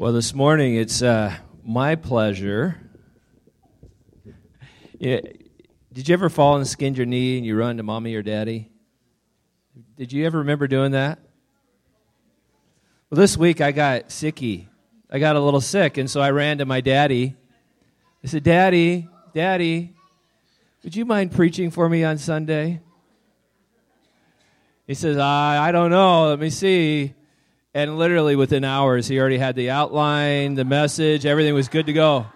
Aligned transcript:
Well, 0.00 0.12
this 0.12 0.32
morning 0.32 0.76
it's 0.76 1.02
uh, 1.02 1.34
my 1.64 1.96
pleasure. 1.96 2.80
Yeah, 4.96 5.18
did 5.92 6.08
you 6.08 6.12
ever 6.12 6.28
fall 6.28 6.56
and 6.56 6.64
skinned 6.68 6.96
your 6.96 7.04
knee 7.04 7.36
and 7.36 7.44
you 7.44 7.56
run 7.56 7.78
to 7.78 7.82
mommy 7.82 8.14
or 8.14 8.22
daddy? 8.22 8.70
Did 9.96 10.12
you 10.12 10.24
ever 10.24 10.38
remember 10.38 10.68
doing 10.68 10.92
that? 10.92 11.18
Well, 13.10 13.20
this 13.20 13.36
week 13.36 13.60
I 13.60 13.72
got 13.72 14.10
sicky. 14.10 14.68
I 15.10 15.18
got 15.18 15.34
a 15.34 15.40
little 15.40 15.60
sick, 15.60 15.98
and 15.98 16.08
so 16.08 16.20
I 16.20 16.30
ran 16.30 16.58
to 16.58 16.64
my 16.64 16.80
daddy. 16.80 17.34
I 18.22 18.28
said, 18.28 18.44
Daddy, 18.44 19.08
Daddy, 19.34 19.96
would 20.84 20.94
you 20.94 21.06
mind 21.06 21.32
preaching 21.32 21.72
for 21.72 21.88
me 21.88 22.04
on 22.04 22.18
Sunday? 22.18 22.80
He 24.86 24.94
says, 24.94 25.18
I, 25.18 25.58
I 25.58 25.72
don't 25.72 25.90
know. 25.90 26.28
Let 26.28 26.38
me 26.38 26.50
see. 26.50 27.14
And 27.78 27.96
literally 27.96 28.34
within 28.34 28.64
hours, 28.64 29.06
he 29.06 29.20
already 29.20 29.38
had 29.38 29.54
the 29.54 29.70
outline, 29.70 30.56
the 30.56 30.64
message, 30.64 31.24
everything 31.24 31.54
was 31.54 31.68
good 31.68 31.86
to 31.86 31.92
go. 31.92 32.26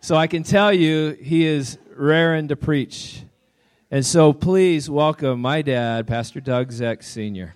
So 0.00 0.16
I 0.16 0.26
can 0.26 0.42
tell 0.42 0.72
you, 0.72 1.16
he 1.22 1.46
is 1.46 1.78
raring 1.94 2.48
to 2.48 2.56
preach. 2.56 3.22
And 3.92 4.04
so 4.04 4.32
please 4.32 4.90
welcome 4.90 5.40
my 5.40 5.62
dad, 5.62 6.08
Pastor 6.08 6.40
Doug 6.40 6.70
Zeck 6.70 7.04
Sr. 7.04 7.54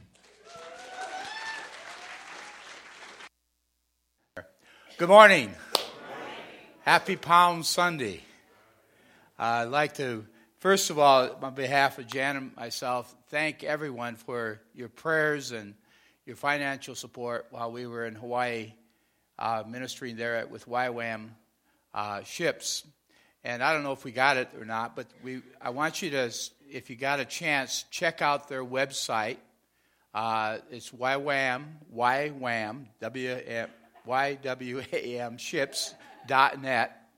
Good 4.96 5.08
morning. 5.08 5.52
Happy 6.82 7.16
Palm 7.16 7.64
Sunday. 7.64 8.22
Uh, 9.36 9.42
I'd 9.42 9.64
like 9.64 9.94
to, 9.94 10.24
first 10.60 10.90
of 10.90 11.00
all, 11.00 11.36
on 11.42 11.54
behalf 11.54 11.98
of 11.98 12.06
Jan 12.06 12.36
and 12.36 12.54
myself, 12.56 13.12
thank 13.26 13.64
everyone 13.64 14.14
for 14.14 14.60
your 14.72 14.88
prayers 14.88 15.50
and 15.50 15.74
your 16.28 16.36
financial 16.36 16.94
support 16.94 17.46
while 17.50 17.72
we 17.72 17.86
were 17.86 18.04
in 18.04 18.14
Hawaii 18.14 18.74
uh, 19.38 19.62
ministering 19.66 20.14
there 20.16 20.46
with 20.46 20.68
YWAM 20.68 21.30
uh, 21.94 22.22
ships. 22.22 22.84
And 23.44 23.62
I 23.62 23.72
don't 23.72 23.82
know 23.82 23.92
if 23.92 24.04
we 24.04 24.12
got 24.12 24.36
it 24.36 24.50
or 24.58 24.66
not, 24.66 24.94
but 24.94 25.06
we, 25.24 25.40
I 25.58 25.70
want 25.70 26.02
you 26.02 26.10
to, 26.10 26.30
if 26.70 26.90
you 26.90 26.96
got 26.96 27.18
a 27.18 27.24
chance, 27.24 27.86
check 27.90 28.20
out 28.20 28.46
their 28.46 28.62
website. 28.62 29.38
Uh, 30.14 30.58
it's 30.70 30.90
YWAM, 30.90 31.64
YWAM, 31.96 32.84
W-M, 33.00 33.70
Y-W-A-M, 34.04 35.38
ships.net. 35.38 37.08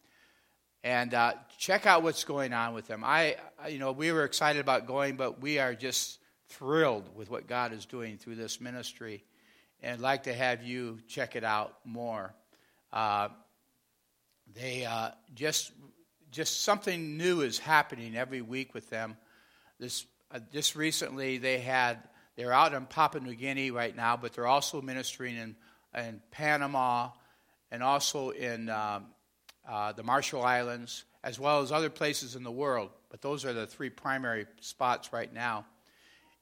And 0.84 1.14
uh, 1.14 1.32
check 1.58 1.84
out 1.84 2.04
what's 2.04 2.22
going 2.22 2.52
on 2.52 2.74
with 2.74 2.86
them. 2.86 3.02
I, 3.04 3.34
you 3.68 3.80
know, 3.80 3.90
we 3.90 4.12
were 4.12 4.22
excited 4.22 4.60
about 4.60 4.86
going, 4.86 5.16
but 5.16 5.40
we 5.40 5.58
are 5.58 5.74
just 5.74 6.19
thrilled 6.50 7.08
with 7.16 7.30
what 7.30 7.46
God 7.46 7.72
is 7.72 7.86
doing 7.86 8.18
through 8.18 8.34
this 8.34 8.60
ministry 8.60 9.24
and 9.82 10.00
like 10.00 10.24
to 10.24 10.34
have 10.34 10.62
you 10.62 10.98
check 11.08 11.36
it 11.36 11.44
out 11.44 11.74
more. 11.84 12.34
Uh, 12.92 13.28
they 14.54 14.84
uh, 14.84 15.10
just 15.34 15.72
just 16.30 16.62
something 16.62 17.16
new 17.16 17.40
is 17.40 17.58
happening 17.58 18.16
every 18.16 18.42
week 18.42 18.74
with 18.74 18.90
them. 18.90 19.16
This 19.78 20.04
uh, 20.32 20.40
just 20.52 20.76
recently 20.76 21.38
they 21.38 21.58
had 21.58 21.98
they're 22.36 22.52
out 22.52 22.74
in 22.74 22.86
Papua 22.86 23.22
New 23.22 23.34
Guinea 23.34 23.70
right 23.70 23.94
now, 23.94 24.16
but 24.16 24.32
they're 24.32 24.46
also 24.46 24.82
ministering 24.82 25.36
in 25.36 25.56
in 25.96 26.20
Panama 26.30 27.10
and 27.70 27.82
also 27.82 28.30
in 28.30 28.68
um, 28.68 29.06
uh, 29.68 29.92
the 29.92 30.02
Marshall 30.02 30.42
Islands 30.42 31.04
as 31.22 31.38
well 31.38 31.60
as 31.60 31.70
other 31.70 31.90
places 31.90 32.34
in 32.34 32.42
the 32.42 32.50
world. 32.50 32.90
But 33.10 33.20
those 33.20 33.44
are 33.44 33.52
the 33.52 33.66
three 33.66 33.90
primary 33.90 34.46
spots 34.60 35.12
right 35.12 35.32
now. 35.32 35.66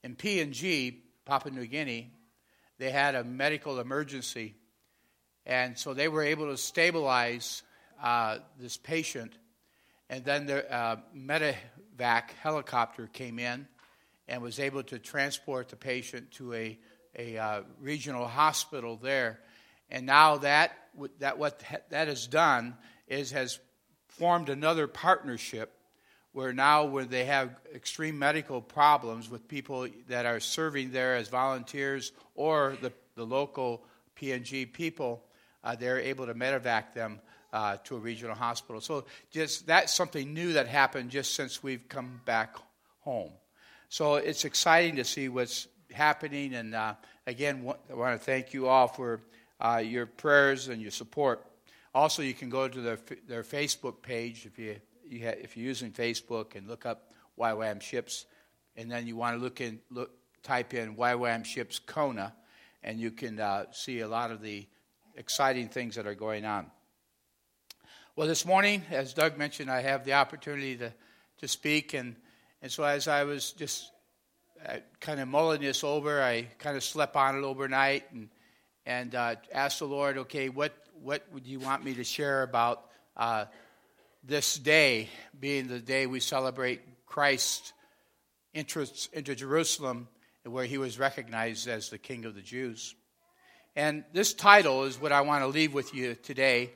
In 0.03 0.15
PNG, 0.15 0.97
Papua 1.25 1.53
New 1.53 1.67
Guinea, 1.67 2.13
they 2.79 2.91
had 2.91 3.15
a 3.15 3.25
medical 3.25 3.81
emergency, 3.81 4.55
and 5.45 5.77
so 5.77 5.95
they 5.95 6.09
were 6.09 6.23
able 6.23 6.47
to 6.47 6.57
stabilize 6.57 7.63
uh, 8.03 8.39
this 8.61 8.77
patient. 8.77 9.33
And 10.09 10.25
then 10.25 10.47
the 10.47 10.73
uh, 10.73 10.97
medevac 11.17 12.31
helicopter 12.41 13.09
came 13.13 13.39
in 13.39 13.67
and 14.29 14.43
was 14.43 14.61
able 14.61 14.83
to 14.85 14.99
transport 14.99 15.69
the 15.69 15.77
patient 15.77 16.31
to 16.33 16.55
a, 16.55 16.79
a 17.17 17.37
uh, 17.37 17.63
regional 17.81 18.27
hospital 18.27 18.97
there. 18.97 19.41
And 19.91 20.07
now 20.07 20.39
that, 20.39 20.73
that 21.19 21.39
what 21.39 21.63
that 21.91 22.09
has 22.09 22.27
done 22.27 22.77
is 23.09 23.31
has 23.33 23.59
formed 24.09 24.49
another 24.49 24.87
partnership 24.87 25.78
where 26.39 26.53
now 26.53 26.85
when 26.85 27.09
they 27.09 27.25
have 27.25 27.51
extreme 27.75 28.17
medical 28.17 28.61
problems 28.63 29.29
with 29.29 29.49
people 29.49 29.89
that 30.07 30.25
are 30.25 30.39
serving 30.39 30.93
there 30.93 31.17
as 31.17 31.27
volunteers 31.27 32.13
or 32.37 32.77
the, 32.81 32.93
the 33.17 33.27
local 33.27 33.83
PNG 34.17 34.73
people, 34.73 35.21
uh, 35.65 35.75
they're 35.75 35.99
able 35.99 36.27
to 36.27 36.35
medevac 36.35 36.95
them 36.95 37.19
uh, 37.53 37.77
to 37.83 37.97
a 37.97 37.99
regional 37.99 38.37
hospital. 38.37 38.81
So 38.81 39.05
just 39.33 39.67
that's 39.67 39.93
something 39.93 40.33
new 40.33 40.53
that 40.53 40.69
happened 40.69 41.11
just 41.11 41.35
since 41.35 41.61
we've 41.61 41.89
come 41.89 42.21
back 42.25 42.55
home. 43.01 43.33
So 43.89 44.15
it's 44.15 44.45
exciting 44.45 44.95
to 44.95 45.05
see 45.05 45.29
what's 45.29 45.67
happening. 45.93 46.55
And 46.55 46.73
uh, 46.73 46.95
again, 47.27 47.69
I 47.91 47.95
want 47.95 48.17
to 48.17 48.25
thank 48.25 48.55
you 48.55 48.69
all 48.69 48.87
for 48.87 49.23
uh, 49.61 49.83
your 49.85 50.07
prayers 50.07 50.69
and 50.69 50.81
your 50.81 50.93
support. 50.93 51.45
Also, 51.97 52.23
you 52.23 52.33
can 52.33 52.49
go 52.49 52.69
to 52.69 52.81
their, 52.81 52.99
their 53.27 53.43
Facebook 53.43 54.03
page 54.03 54.47
if 54.47 54.57
you 54.57 54.77
you 55.09 55.27
have, 55.27 55.39
if 55.39 55.57
you're 55.57 55.67
using 55.67 55.93
Facebook 55.93 56.55
and 56.55 56.67
look 56.67 56.87
up 56.87 57.13
YWAM 57.39 57.81
ships, 57.81 58.27
and 58.77 58.91
then 58.91 59.07
you 59.07 59.17
want 59.17 59.37
to 59.37 59.43
look 59.43 59.61
in, 59.61 59.81
look, 59.91 60.11
type 60.43 60.75
in 60.75 60.97
YWAM 60.97 61.45
ships 61.45 61.79
Kona, 61.79 62.33
and 62.83 63.01
you 63.01 63.11
can 63.11 63.41
uh, 63.41 63.65
see 63.73 64.01
a 64.01 64.09
lot 64.09 64.31
of 64.31 64.41
the 64.41 64.67
exciting 65.17 65.69
things 65.69 65.97
that 65.97 66.07
are 66.07 66.15
going 66.15 66.45
on. 66.45 66.71
Well, 68.17 68.27
this 68.27 68.47
morning, 68.47 68.83
as 68.91 69.15
Doug 69.15 69.37
mentioned, 69.39 69.71
I 69.71 69.83
have 69.83 70.05
the 70.05 70.15
opportunity 70.15 70.77
to, 70.77 70.93
to 71.39 71.49
speak, 71.49 71.95
and, 71.95 72.17
and 72.63 72.71
so 72.71 72.83
as 72.85 73.09
I 73.09 73.25
was 73.25 73.53
just 73.53 73.91
uh, 74.67 74.79
kind 75.01 75.21
of 75.21 75.29
mulling 75.29 75.61
this 75.61 75.85
over, 75.85 76.23
I 76.23 76.43
kind 76.59 76.77
of 76.77 76.83
slept 76.83 77.15
on 77.15 77.37
it 77.37 77.45
overnight 77.45 78.11
and, 78.13 78.29
and 78.87 79.15
uh, 79.15 79.37
asked 79.53 79.79
the 79.79 79.87
Lord, 79.87 80.19
okay, 80.19 80.49
what, 80.49 80.73
what 81.01 81.23
would 81.33 81.47
you 81.47 81.61
want 81.61 81.85
me 81.85 81.95
to 81.95 82.05
share 82.05 82.43
about 82.43 82.87
uh, 83.17 83.45
this 84.23 84.59
day 84.59 85.09
being 85.39 85.69
the 85.69 85.81
day 85.81 86.07
we 86.07 86.21
celebrate 86.21 87.07
Christ's 87.07 87.73
entrance 88.55 89.09
into 89.13 89.35
Jerusalem, 89.35 90.09
where 90.45 90.65
he 90.65 90.79
was 90.79 90.99
recognized 90.99 91.69
as 91.69 91.91
the 91.91 91.99
King 91.99 92.25
of 92.25 92.35
the 92.35 92.43
Jews. 92.43 92.95
And 93.77 94.05
this 94.13 94.35
title 94.35 94.85
is 94.85 95.01
what 95.01 95.13
I 95.13 95.21
want 95.21 95.43
to 95.43 95.49
leave 95.49 95.73
with 95.73 95.95
you 95.95 96.15
today 96.15 96.73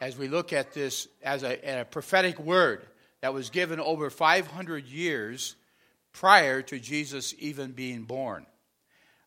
as 0.00 0.18
we 0.18 0.28
look 0.28 0.52
at 0.52 0.72
this 0.72 1.08
as 1.22 1.42
a, 1.44 1.80
a 1.80 1.84
prophetic 1.84 2.38
word 2.38 2.86
that 3.20 3.32
was 3.32 3.50
given 3.50 3.80
over 3.80 4.10
500 4.10 4.86
years 4.86 5.54
prior 6.12 6.60
to 6.62 6.78
Jesus 6.78 7.34
even 7.38 7.72
being 7.72 8.02
born. 8.02 8.44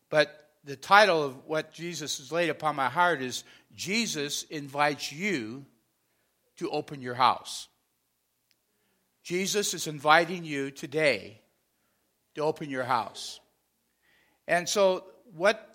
But 0.10 0.50
the 0.66 0.76
title 0.76 1.24
of 1.24 1.46
what 1.48 1.72
Jesus 1.72 2.18
has 2.18 2.32
laid 2.32 2.50
upon 2.50 2.76
my 2.76 2.90
heart 2.90 3.22
is 3.22 3.44
Jesus 3.76 4.44
invites 4.44 5.12
you 5.12 5.66
to 6.58 6.70
open 6.70 7.02
your 7.02 7.16
house. 7.16 7.68
Jesus 9.24 9.74
is 9.74 9.88
inviting 9.88 10.46
you 10.46 10.72
today 10.72 11.42
to 12.36 12.42
open 12.42 12.70
your 12.70 12.84
house. 12.84 13.40
And 14.48 14.70
so, 14.70 15.04
what 15.36 15.68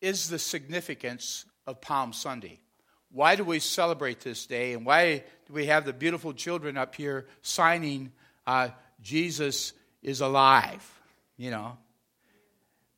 is 0.00 0.28
the 0.28 0.38
significance 0.38 1.44
of 1.66 1.80
Palm 1.80 2.12
Sunday? 2.12 2.60
Why 3.10 3.36
do 3.36 3.44
we 3.44 3.58
celebrate 3.58 4.20
this 4.20 4.46
day? 4.46 4.74
And 4.74 4.86
why 4.86 5.24
do 5.46 5.52
we 5.52 5.66
have 5.66 5.84
the 5.84 5.92
beautiful 5.92 6.32
children 6.32 6.76
up 6.76 6.94
here 6.94 7.26
signing 7.42 8.12
uh, 8.46 8.68
Jesus 9.00 9.72
is 10.02 10.20
alive? 10.20 10.88
You 11.36 11.50
know, 11.50 11.78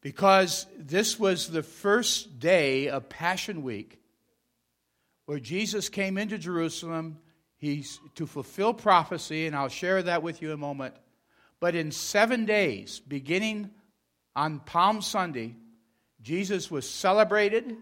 because 0.00 0.66
this 0.78 1.18
was 1.18 1.48
the 1.48 1.62
first 1.62 2.38
day 2.38 2.88
of 2.88 3.08
Passion 3.08 3.62
Week 3.62 3.98
where 5.26 5.38
Jesus 5.38 5.88
came 5.88 6.18
into 6.18 6.38
Jerusalem 6.38 7.18
he's, 7.56 8.00
to 8.14 8.26
fulfill 8.26 8.72
prophecy, 8.74 9.46
and 9.46 9.54
I'll 9.54 9.68
share 9.68 10.02
that 10.02 10.22
with 10.22 10.40
you 10.40 10.48
in 10.48 10.54
a 10.54 10.58
moment. 10.58 10.94
But 11.60 11.74
in 11.74 11.90
seven 11.90 12.44
days, 12.44 13.00
beginning 13.00 13.70
on 14.34 14.60
Palm 14.60 15.02
Sunday, 15.02 15.56
Jesus 16.22 16.70
was 16.70 16.88
celebrated. 16.88 17.76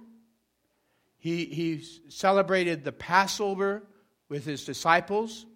He, 1.19 1.47
he 1.47 1.85
celebrated 2.09 2.85
the 2.85 2.93
Passover 2.93 3.83
with 4.29 4.45
his 4.45 4.65
disciples. 4.65 5.47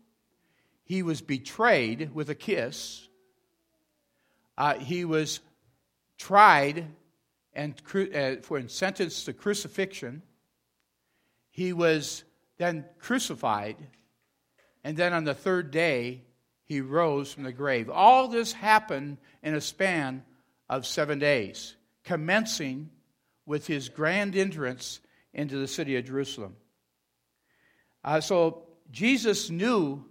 He 0.85 1.03
was 1.03 1.21
betrayed 1.21 2.15
with 2.15 2.31
a 2.31 2.35
kiss. 2.35 3.07
Uh, 4.57 4.75
he 4.75 5.05
was 5.05 5.41
tried 6.17 6.87
and 7.53 7.81
uh, 8.15 8.37
for 8.43 8.67
sentenced 8.69 9.27
to 9.27 9.33
crucifixion. 9.33 10.23
He 11.59 11.73
was 11.73 12.23
then 12.59 12.85
crucified, 13.01 13.77
and 14.85 14.97
then 14.97 15.13
on 15.13 15.25
the 15.25 15.35
third 15.35 15.73
day, 15.73 16.23
he 16.63 16.81
rose 16.81 17.33
from 17.33 17.43
the 17.43 17.51
grave. 17.51 17.91
All 17.91 18.29
this 18.29 18.53
happened 18.53 19.19
in 19.43 19.57
a 19.57 19.61
span 19.61 20.23
of 20.69 20.87
seven 20.87 21.19
days, 21.19 21.75
commencing 22.05 22.91
with 23.45 23.67
his 23.67 23.89
grand 23.89 24.37
entrance 24.37 25.01
into 25.35 25.57
the 25.57 25.67
city 25.67 25.97
of 25.97 26.05
Jerusalem. 26.05 26.55
Uh, 28.05 28.21
so 28.21 28.69
Jesus 28.93 29.51
knew 29.51 30.05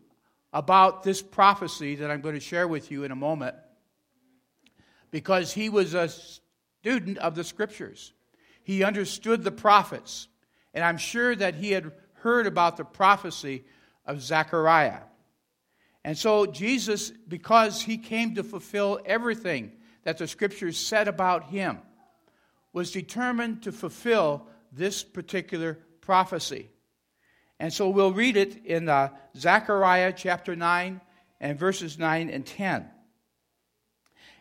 about 0.51 1.03
this 1.03 1.21
prophecy 1.21 1.95
that 1.95 2.11
I'm 2.11 2.19
going 2.19 2.35
to 2.35 2.41
share 2.41 2.67
with 2.67 2.91
you 2.91 3.05
in 3.05 3.11
a 3.11 3.15
moment 3.15 3.55
because 5.11 5.53
he 5.53 5.69
was 5.69 5.93
a 5.93 6.09
student 6.09 7.17
of 7.19 7.35
the 7.35 7.45
scriptures. 7.45 8.11
He 8.63 8.83
understood 8.83 9.45
the 9.45 9.51
prophets, 9.51 10.27
and 10.77 10.85
I'm 10.85 10.99
sure 10.99 11.35
that 11.35 11.55
he 11.55 11.71
had 11.71 11.91
heard 12.21 12.45
about 12.45 12.77
the 12.77 12.85
prophecy 12.85 13.63
of 14.05 14.21
Zechariah. 14.21 14.99
And 16.03 16.15
so, 16.15 16.45
Jesus, 16.45 17.09
because 17.09 17.81
he 17.81 17.97
came 17.97 18.35
to 18.35 18.43
fulfill 18.43 18.99
everything 19.03 19.71
that 20.03 20.19
the 20.19 20.27
scriptures 20.27 20.77
said 20.77 21.07
about 21.07 21.45
him, 21.45 21.79
was 22.73 22.91
determined 22.91 23.63
to 23.63 23.71
fulfill 23.71 24.45
this 24.71 25.03
particular 25.03 25.79
prophecy. 26.01 26.69
And 27.59 27.73
so 27.73 27.89
we'll 27.89 28.13
read 28.13 28.37
it 28.37 28.63
in 28.63 28.87
uh, 28.87 29.09
Zechariah 29.35 30.13
chapter 30.15 30.55
9 30.55 31.01
and 31.39 31.57
verses 31.57 31.97
9 31.97 32.29
and 32.29 32.45
10. 32.45 32.87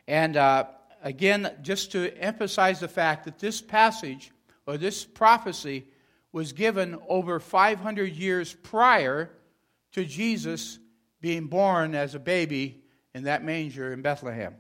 And 0.07 0.37
uh, 0.37 0.67
again, 1.03 1.51
just 1.63 1.93
to 1.93 2.15
emphasize 2.19 2.79
the 2.81 2.89
fact 2.89 3.25
that 3.25 3.39
this 3.39 3.63
passage 3.63 4.33
or 4.67 4.77
this 4.77 5.03
prophecy 5.03 5.87
was 6.37 6.53
given 6.53 6.99
over 7.09 7.41
500 7.41 8.13
years 8.15 8.53
prior 8.53 9.31
to 9.93 10.05
Jesus 10.05 10.79
being 11.23 11.47
born 11.47 11.95
as 11.95 12.15
a 12.15 12.19
baby 12.19 12.83
in 13.15 13.23
that 13.23 13.43
manger 13.43 13.91
in 13.91 14.03
Bethlehem. 14.03 14.55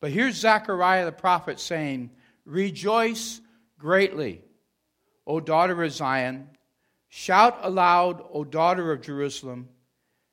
But 0.00 0.10
here's 0.10 0.34
Zechariah 0.34 1.06
the 1.06 1.12
prophet 1.12 1.60
saying, 1.60 2.10
Rejoice 2.44 3.40
greatly, 3.78 4.42
O 5.26 5.40
daughter 5.40 5.82
of 5.82 5.92
Zion. 5.92 6.46
Shout 7.08 7.56
aloud, 7.62 8.22
O 8.30 8.44
daughter 8.44 8.92
of 8.92 9.00
Jerusalem. 9.00 9.70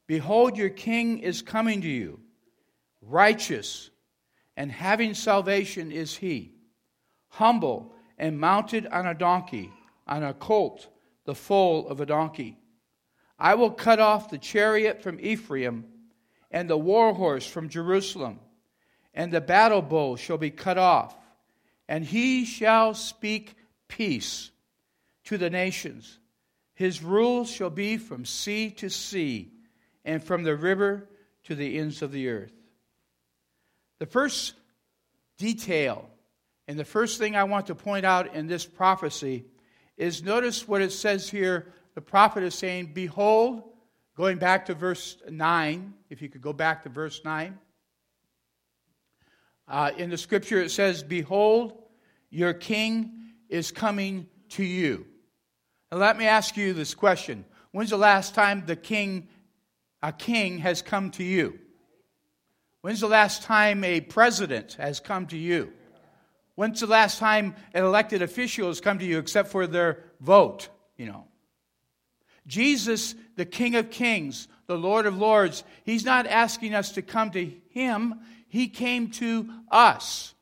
Behold, 0.08 0.58
your 0.58 0.72
king 0.72 1.20
is 1.20 1.42
coming 1.42 1.80
to 1.84 1.88
you. 1.88 2.20
Righteous 3.02 3.92
and 4.58 4.70
having 4.70 5.14
salvation 5.14 5.94
is 5.94 6.18
he. 6.18 6.52
Humble 7.30 7.96
and 8.18 8.38
mounted 8.38 8.86
on 8.88 9.08
a 9.08 9.14
donkey, 9.14 9.72
on 10.08 10.24
a 10.24 10.34
colt, 10.34 10.88
the 11.26 11.36
foal 11.36 11.88
of 11.88 12.02
a 12.02 12.06
donkey. 12.06 12.58
I 13.40 13.56
will 13.56 13.72
cut 13.72 14.00
off 14.00 14.30
the 14.30 14.38
chariot 14.38 15.02
from 15.02 15.20
Ephraim 15.20 15.86
and 16.52 16.70
the 16.70 16.78
war 16.78 17.14
horse 17.14 17.48
from 17.48 17.70
Jerusalem, 17.70 18.40
and 19.14 19.32
the 19.32 19.42
battle 19.42 19.82
bow 19.82 20.16
shall 20.16 20.38
be 20.38 20.52
cut 20.52 20.78
off, 20.78 21.16
and 21.88 22.06
he 22.06 22.46
shall 22.46 22.94
speak 22.94 23.56
peace 23.88 24.52
to 25.26 25.38
the 25.38 25.50
nations. 25.50 26.20
His 26.76 27.04
rule 27.04 27.46
shall 27.46 27.70
be 27.70 27.98
from 27.98 28.26
sea 28.26 28.72
to 28.72 28.90
sea, 28.90 29.52
and 30.06 30.24
from 30.24 30.44
the 30.44 30.56
river 30.56 31.10
to 31.46 31.56
the 31.56 31.78
ends 31.78 32.02
of 32.02 32.12
the 32.12 32.30
earth. 32.30 32.54
The 34.00 34.06
first 34.06 34.54
detail, 35.38 36.10
and 36.68 36.78
the 36.78 36.86
first 36.86 37.20
thing 37.20 37.36
I 37.36 37.46
want 37.46 37.68
to 37.68 37.76
point 37.76 38.06
out 38.06 38.36
in 38.36 38.48
this 38.48 38.66
prophecy, 38.66 39.46
is 39.98 40.24
notice 40.24 40.68
what 40.68 40.82
it 40.82 40.92
says 40.92 41.30
here. 41.30 41.74
The 41.96 42.02
prophet 42.02 42.44
is 42.44 42.56
saying, 42.56 42.92
Behold, 42.94 43.64
going 44.16 44.38
back 44.38 44.66
to 44.68 44.74
verse 44.74 45.18
9, 45.30 45.94
if 46.10 46.22
you 46.22 46.30
could 46.30 46.42
go 46.42 46.54
back 46.54 46.84
to 46.84 46.90
verse 46.90 47.22
9. 47.24 47.58
Uh, 49.68 49.92
in 49.98 50.10
the 50.10 50.18
scripture, 50.18 50.62
it 50.62 50.72
says, 50.72 51.04
Behold, 51.04 51.84
your 52.30 52.54
king 52.54 53.34
is 53.50 53.72
coming 53.72 54.28
to 54.50 54.64
you. 54.64 55.06
Now, 55.92 56.00
let 56.00 56.18
me 56.18 56.26
ask 56.26 56.58
you 56.58 56.74
this 56.74 56.96
question 56.96 57.46
When's 57.72 57.92
the 57.92 57.98
last 57.98 58.36
time 58.36 58.64
the 58.66 58.76
king, 58.76 59.30
a 60.02 60.12
king, 60.12 60.60
has 60.60 60.82
come 60.82 61.12
to 61.12 61.24
you? 61.24 61.60
When's 62.82 63.00
the 63.00 63.08
last 63.08 63.44
time 63.44 63.84
a 63.84 64.02
president 64.02 64.74
has 64.74 65.00
come 65.00 65.28
to 65.28 65.38
you? 65.38 65.72
When's 66.56 66.80
the 66.80 66.88
last 66.88 67.18
time 67.20 67.56
an 67.74 67.84
elected 67.84 68.22
official 68.22 68.68
has 68.68 68.82
come 68.82 69.00
to 69.00 69.06
you 69.06 69.18
except 69.18 69.50
for 69.50 69.66
their 69.66 70.04
vote, 70.20 70.70
you 70.98 71.06
know? 71.06 71.26
Jesus, 72.46 73.16
the 73.36 73.46
King 73.46 73.76
of 73.76 73.90
Kings, 73.90 74.48
the 74.68 74.78
Lord 74.78 75.06
of 75.06 75.18
Lords, 75.18 75.64
He's 75.84 76.06
not 76.06 76.28
asking 76.28 76.76
us 76.76 76.92
to 76.94 77.02
come 77.02 77.32
to 77.32 77.52
Him. 77.70 78.20
He 78.48 78.68
came 78.68 79.10
to 79.12 79.50
us. 79.72 80.34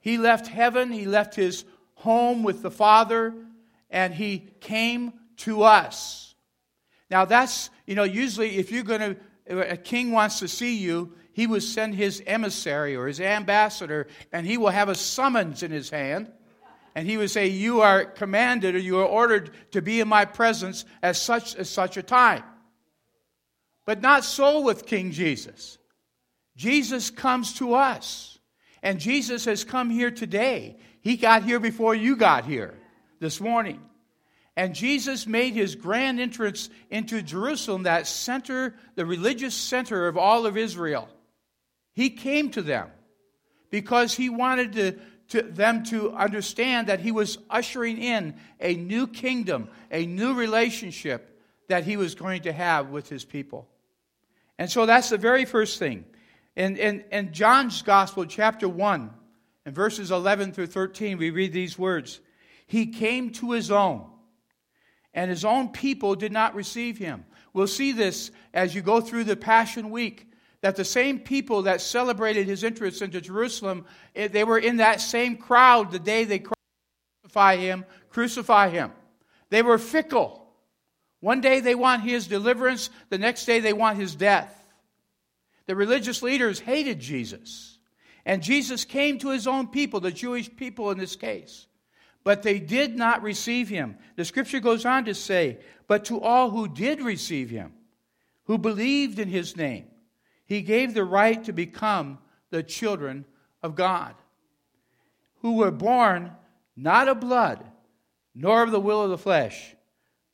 He 0.00 0.18
left 0.18 0.46
heaven, 0.46 0.92
He 0.92 1.06
left 1.06 1.34
His 1.34 1.64
home 1.94 2.42
with 2.42 2.62
the 2.62 2.70
Father, 2.70 3.34
and 3.90 4.14
He 4.14 4.50
came 4.60 5.12
to 5.38 5.62
us. 5.62 6.34
Now, 7.10 7.24
that's, 7.24 7.70
you 7.86 7.94
know, 7.94 8.04
usually 8.04 8.56
if 8.56 8.70
you're 8.70 8.84
going 8.84 9.16
to, 9.48 9.70
a 9.70 9.76
king 9.76 10.12
wants 10.12 10.40
to 10.40 10.48
see 10.48 10.76
you, 10.76 11.12
he 11.36 11.46
will 11.46 11.60
send 11.60 11.94
his 11.94 12.22
emissary 12.26 12.96
or 12.96 13.06
his 13.06 13.20
ambassador, 13.20 14.06
and 14.32 14.46
he 14.46 14.56
will 14.56 14.70
have 14.70 14.88
a 14.88 14.94
summons 14.94 15.62
in 15.62 15.70
his 15.70 15.90
hand. 15.90 16.32
And 16.94 17.06
he 17.06 17.18
would 17.18 17.30
say, 17.30 17.48
You 17.48 17.82
are 17.82 18.06
commanded 18.06 18.74
or 18.74 18.78
you 18.78 19.00
are 19.00 19.04
ordered 19.04 19.50
to 19.72 19.82
be 19.82 20.00
in 20.00 20.08
my 20.08 20.24
presence 20.24 20.86
at 21.02 21.14
such 21.14 21.54
as 21.54 21.68
such 21.68 21.98
a 21.98 22.02
time. 22.02 22.42
But 23.84 24.00
not 24.00 24.24
so 24.24 24.62
with 24.62 24.86
King 24.86 25.10
Jesus. 25.10 25.76
Jesus 26.56 27.10
comes 27.10 27.52
to 27.58 27.74
us. 27.74 28.38
And 28.82 28.98
Jesus 28.98 29.44
has 29.44 29.62
come 29.62 29.90
here 29.90 30.10
today. 30.10 30.78
He 31.02 31.18
got 31.18 31.42
here 31.44 31.60
before 31.60 31.94
you 31.94 32.16
got 32.16 32.46
here 32.46 32.72
this 33.20 33.42
morning. 33.42 33.82
And 34.56 34.74
Jesus 34.74 35.26
made 35.26 35.52
his 35.52 35.74
grand 35.74 36.18
entrance 36.18 36.70
into 36.88 37.20
Jerusalem, 37.20 37.82
that 37.82 38.06
center, 38.06 38.74
the 38.94 39.04
religious 39.04 39.54
center 39.54 40.08
of 40.08 40.16
all 40.16 40.46
of 40.46 40.56
Israel. 40.56 41.10
He 41.96 42.10
came 42.10 42.50
to 42.50 42.60
them 42.60 42.90
because 43.70 44.14
he 44.14 44.28
wanted 44.28 44.74
to, 44.74 44.98
to, 45.28 45.42
them 45.42 45.82
to 45.84 46.12
understand 46.12 46.88
that 46.88 47.00
he 47.00 47.10
was 47.10 47.38
ushering 47.48 47.96
in 47.96 48.34
a 48.60 48.74
new 48.74 49.06
kingdom, 49.06 49.70
a 49.90 50.04
new 50.04 50.34
relationship 50.34 51.40
that 51.68 51.84
he 51.84 51.96
was 51.96 52.14
going 52.14 52.42
to 52.42 52.52
have 52.52 52.90
with 52.90 53.08
his 53.08 53.24
people. 53.24 53.66
And 54.58 54.70
so 54.70 54.84
that's 54.84 55.08
the 55.08 55.16
very 55.16 55.46
first 55.46 55.78
thing. 55.78 56.04
In, 56.54 56.76
in, 56.76 57.02
in 57.10 57.32
John's 57.32 57.80
Gospel, 57.80 58.26
chapter 58.26 58.68
1, 58.68 59.10
in 59.64 59.72
verses 59.72 60.10
11 60.10 60.52
through 60.52 60.66
13, 60.66 61.16
we 61.16 61.30
read 61.30 61.54
these 61.54 61.78
words 61.78 62.20
He 62.66 62.88
came 62.88 63.30
to 63.30 63.52
his 63.52 63.70
own, 63.70 64.04
and 65.14 65.30
his 65.30 65.46
own 65.46 65.70
people 65.70 66.14
did 66.14 66.30
not 66.30 66.54
receive 66.54 66.98
him. 66.98 67.24
We'll 67.54 67.66
see 67.66 67.92
this 67.92 68.32
as 68.52 68.74
you 68.74 68.82
go 68.82 69.00
through 69.00 69.24
the 69.24 69.34
Passion 69.34 69.88
Week 69.88 70.30
that 70.60 70.76
the 70.76 70.84
same 70.84 71.18
people 71.18 71.62
that 71.62 71.80
celebrated 71.80 72.46
his 72.46 72.64
entrance 72.64 73.02
into 73.02 73.20
Jerusalem, 73.20 73.84
eh, 74.14 74.28
they 74.28 74.44
were 74.44 74.58
in 74.58 74.78
that 74.78 75.00
same 75.00 75.36
crowd 75.36 75.90
the 75.90 75.98
day 75.98 76.24
they 76.24 76.40
crucify 76.40 77.56
him, 77.56 77.84
crucify 78.10 78.70
him. 78.70 78.92
They 79.50 79.62
were 79.62 79.78
fickle. 79.78 80.46
One 81.20 81.40
day 81.40 81.60
they 81.60 81.74
want 81.74 82.02
his 82.02 82.26
deliverance, 82.26 82.90
the 83.08 83.18
next 83.18 83.44
day 83.44 83.60
they 83.60 83.72
want 83.72 83.98
his 83.98 84.14
death. 84.14 84.52
The 85.66 85.76
religious 85.76 86.22
leaders 86.22 86.60
hated 86.60 87.00
Jesus. 87.00 87.78
And 88.24 88.42
Jesus 88.42 88.84
came 88.84 89.18
to 89.18 89.30
his 89.30 89.46
own 89.46 89.68
people, 89.68 90.00
the 90.00 90.10
Jewish 90.10 90.54
people 90.54 90.90
in 90.90 90.98
this 90.98 91.16
case. 91.16 91.66
But 92.24 92.42
they 92.42 92.58
did 92.58 92.96
not 92.96 93.22
receive 93.22 93.68
him. 93.68 93.98
The 94.16 94.24
scripture 94.24 94.58
goes 94.58 94.84
on 94.84 95.04
to 95.04 95.14
say, 95.14 95.58
But 95.86 96.06
to 96.06 96.20
all 96.20 96.50
who 96.50 96.66
did 96.66 97.00
receive 97.00 97.50
him, 97.50 97.72
who 98.44 98.58
believed 98.58 99.20
in 99.20 99.28
his 99.28 99.56
name, 99.56 99.86
he 100.46 100.62
gave 100.62 100.94
the 100.94 101.04
right 101.04 101.42
to 101.44 101.52
become 101.52 102.18
the 102.50 102.62
children 102.62 103.24
of 103.62 103.74
God, 103.74 104.14
who 105.42 105.56
were 105.56 105.70
born 105.70 106.32
not 106.76 107.08
of 107.08 107.20
blood, 107.20 107.64
nor 108.34 108.62
of 108.62 108.70
the 108.70 108.80
will 108.80 109.02
of 109.02 109.10
the 109.10 109.18
flesh, 109.18 109.74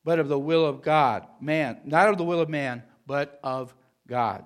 but 0.04 0.18
of 0.18 0.28
the 0.28 0.38
will 0.38 0.66
of 0.66 0.82
God. 0.82 1.26
Man, 1.40 1.80
not 1.84 2.08
of 2.08 2.18
the 2.18 2.24
will 2.24 2.40
of 2.40 2.48
man, 2.48 2.82
but 3.06 3.40
of 3.42 3.74
God. 4.06 4.44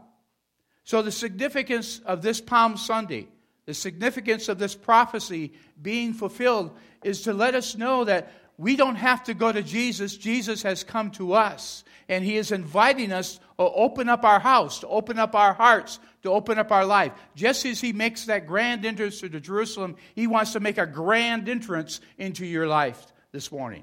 So, 0.85 1.03
the 1.03 1.13
significance 1.13 2.01
of 2.07 2.23
this 2.23 2.41
Palm 2.41 2.77
Sunday, 2.77 3.27
the 3.65 3.75
significance 3.75 4.49
of 4.49 4.59
this 4.59 4.75
prophecy 4.77 5.53
being 5.83 6.13
fulfilled, 6.13 6.71
is 7.03 7.23
to 7.23 7.33
let 7.33 7.55
us 7.55 7.77
know 7.77 8.05
that 8.05 8.33
we 8.59 8.77
don't 8.77 8.97
have 8.97 9.25
to 9.25 9.35
go 9.35 9.53
to 9.53 9.63
Jesus. 9.63 10.17
Jesus 10.17 10.63
has 10.63 10.83
come 10.83 11.11
to 11.13 11.35
us. 11.35 11.85
And 12.09 12.25
He 12.25 12.37
is 12.37 12.53
inviting 12.53 13.13
us 13.13 13.37
to 13.59 13.65
open 13.65 14.09
up 14.09 14.25
our 14.25 14.39
house, 14.39 14.81
to 14.81 14.89
open 14.89 15.19
up 15.19 15.35
our 15.35 15.53
hearts, 15.53 15.99
to 16.23 16.31
open 16.31 16.59
up 16.59 16.73
our 16.73 16.87
life. 16.87 17.13
Just 17.35 17.67
as 17.67 17.81
He 17.81 17.93
makes 17.93 18.27
that 18.27 18.47
grand 18.47 18.85
entrance 18.85 19.21
to 19.21 19.29
Jerusalem, 19.29 19.97
He 20.15 20.27
wants 20.27 20.53
to 20.53 20.61
make 20.61 20.79
a 20.79 20.87
grand 20.87 21.49
entrance 21.49 22.01
into 22.17 22.47
your 22.47 22.67
life 22.67 23.05
this 23.33 23.51
morning. 23.51 23.83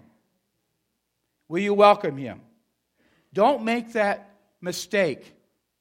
Will 1.49 1.59
you 1.59 1.73
welcome 1.73 2.17
Him? 2.17 2.41
Don't 3.33 3.63
make 3.63 3.93
that 3.93 4.37
mistake, 4.61 5.35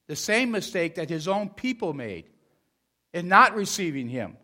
the 0.09 0.17
same 0.17 0.51
mistake 0.51 0.97
that 0.97 1.09
His 1.09 1.29
own 1.29 1.49
people 1.49 1.95
made 1.95 2.25
in 3.15 3.29
not 3.29 3.55
receiving 3.55 4.09
Him. 4.09 4.37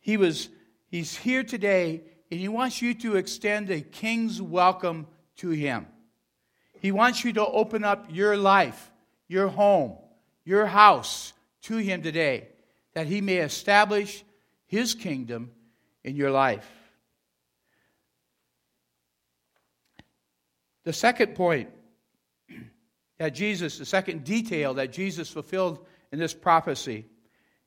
He 0.00 0.16
was, 0.16 0.48
He's 0.88 1.14
here 1.16 1.42
today 1.42 2.02
and 2.30 2.40
He 2.40 2.48
wants 2.48 2.82
you 2.82 2.94
to 2.94 3.16
extend 3.16 3.70
a 3.70 3.80
king's 3.80 4.40
welcome 4.42 5.06
to 5.36 5.50
Him. 5.50 5.86
He 6.80 6.92
wants 6.92 7.24
you 7.24 7.32
to 7.34 7.46
open 7.46 7.84
up 7.84 8.06
your 8.10 8.36
life, 8.36 8.90
your 9.28 9.48
home, 9.48 9.96
your 10.44 10.66
house 10.66 11.32
to 11.62 11.76
Him 11.76 12.02
today, 12.02 12.48
that 12.94 13.06
He 13.06 13.20
may 13.20 13.38
establish 13.38 14.24
His 14.66 14.94
kingdom 14.94 15.50
in 16.04 16.16
your 16.16 16.30
life. 16.30 16.68
The 20.84 20.92
second 20.92 21.34
point 21.34 21.68
that 23.18 23.34
Jesus, 23.34 23.78
the 23.78 23.84
second 23.84 24.24
detail 24.24 24.74
that 24.74 24.92
Jesus 24.92 25.28
fulfilled 25.28 25.84
in 26.12 26.18
this 26.18 26.34
prophecy 26.34 27.06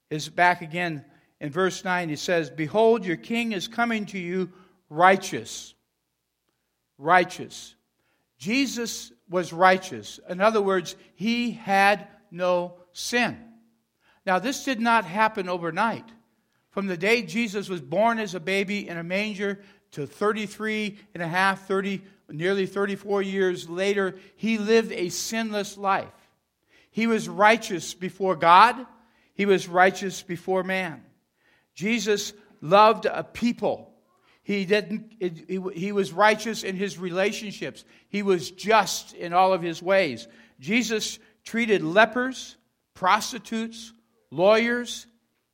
is 0.09 0.29
back 0.29 0.61
again 0.61 1.03
in 1.39 1.51
verse 1.51 1.83
9. 1.83 2.09
He 2.09 2.15
says, 2.15 2.49
Behold, 2.49 3.05
your 3.05 3.17
king 3.17 3.51
is 3.51 3.67
coming 3.67 4.05
to 4.07 4.19
you 4.19 4.51
righteous. 4.89 5.73
Righteous. 6.97 7.75
Jesus 8.37 9.11
was 9.29 9.53
righteous. 9.53 10.19
In 10.29 10.41
other 10.41 10.61
words, 10.61 10.95
he 11.15 11.51
had 11.51 12.07
no 12.31 12.75
sin. 12.93 13.37
Now, 14.25 14.39
this 14.39 14.63
did 14.63 14.79
not 14.79 15.05
happen 15.05 15.49
overnight. 15.49 16.05
From 16.71 16.87
the 16.87 16.97
day 16.97 17.23
Jesus 17.23 17.67
was 17.67 17.81
born 17.81 18.19
as 18.19 18.35
a 18.35 18.39
baby 18.39 18.87
in 18.87 18.97
a 18.97 19.03
manger 19.03 19.59
to 19.91 20.05
33 20.05 20.97
and 21.13 21.23
a 21.23 21.27
half, 21.27 21.67
30, 21.67 22.01
nearly 22.29 22.65
34 22.65 23.21
years 23.21 23.67
later, 23.67 24.15
he 24.35 24.57
lived 24.57 24.91
a 24.91 25.09
sinless 25.09 25.77
life. 25.77 26.07
He 26.91 27.07
was 27.07 27.27
righteous 27.27 27.93
before 27.93 28.35
God, 28.35 28.85
he 29.33 29.45
was 29.45 29.67
righteous 29.67 30.21
before 30.21 30.63
man. 30.63 31.03
Jesus 31.79 32.33
loved 32.59 33.05
a 33.05 33.23
people. 33.23 33.93
He, 34.43 34.65
didn't, 34.65 35.13
he, 35.17 35.61
he 35.73 35.93
was 35.93 36.11
righteous 36.11 36.63
in 36.63 36.75
his 36.75 36.97
relationships. 36.97 37.85
He 38.09 38.21
was 38.21 38.51
just 38.51 39.13
in 39.13 39.31
all 39.31 39.53
of 39.53 39.61
his 39.61 39.81
ways. 39.81 40.27
Jesus 40.59 41.19
treated 41.45 41.81
lepers, 41.81 42.57
prostitutes, 42.95 43.93
lawyers, 44.29 45.07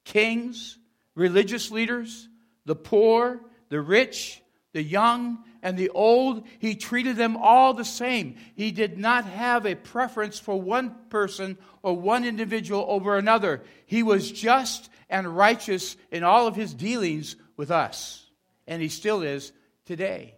kings, 0.04 0.80
religious 1.14 1.70
leaders, 1.70 2.28
the 2.66 2.76
poor, 2.76 3.40
the 3.70 3.80
rich, 3.80 4.42
the 4.74 4.82
young, 4.82 5.44
and 5.62 5.78
the 5.78 5.90
old. 5.90 6.48
He 6.58 6.74
treated 6.74 7.18
them 7.18 7.38
all 7.38 7.76
the 7.76 7.86
same. 7.86 8.38
He 8.56 8.72
did 8.72 8.98
not 8.98 9.26
have 9.26 9.68
a 9.68 9.76
preference 9.76 10.40
for 10.40 10.60
one 10.60 10.96
person 11.12 11.60
or 11.84 11.96
one 11.96 12.26
individual 12.26 12.84
over 12.90 13.16
another. 13.16 13.62
He 13.86 14.02
was 14.02 14.32
just 14.32 14.90
and 15.10 15.38
righteous 15.38 15.98
in 16.12 16.24
all 16.24 16.48
of 16.48 16.56
his 16.56 16.74
dealings 16.74 17.36
with 17.58 17.72
us. 17.72 18.26
And 18.68 18.82
he 18.82 18.90
still 18.90 19.22
is 19.22 19.52
today. 19.86 20.36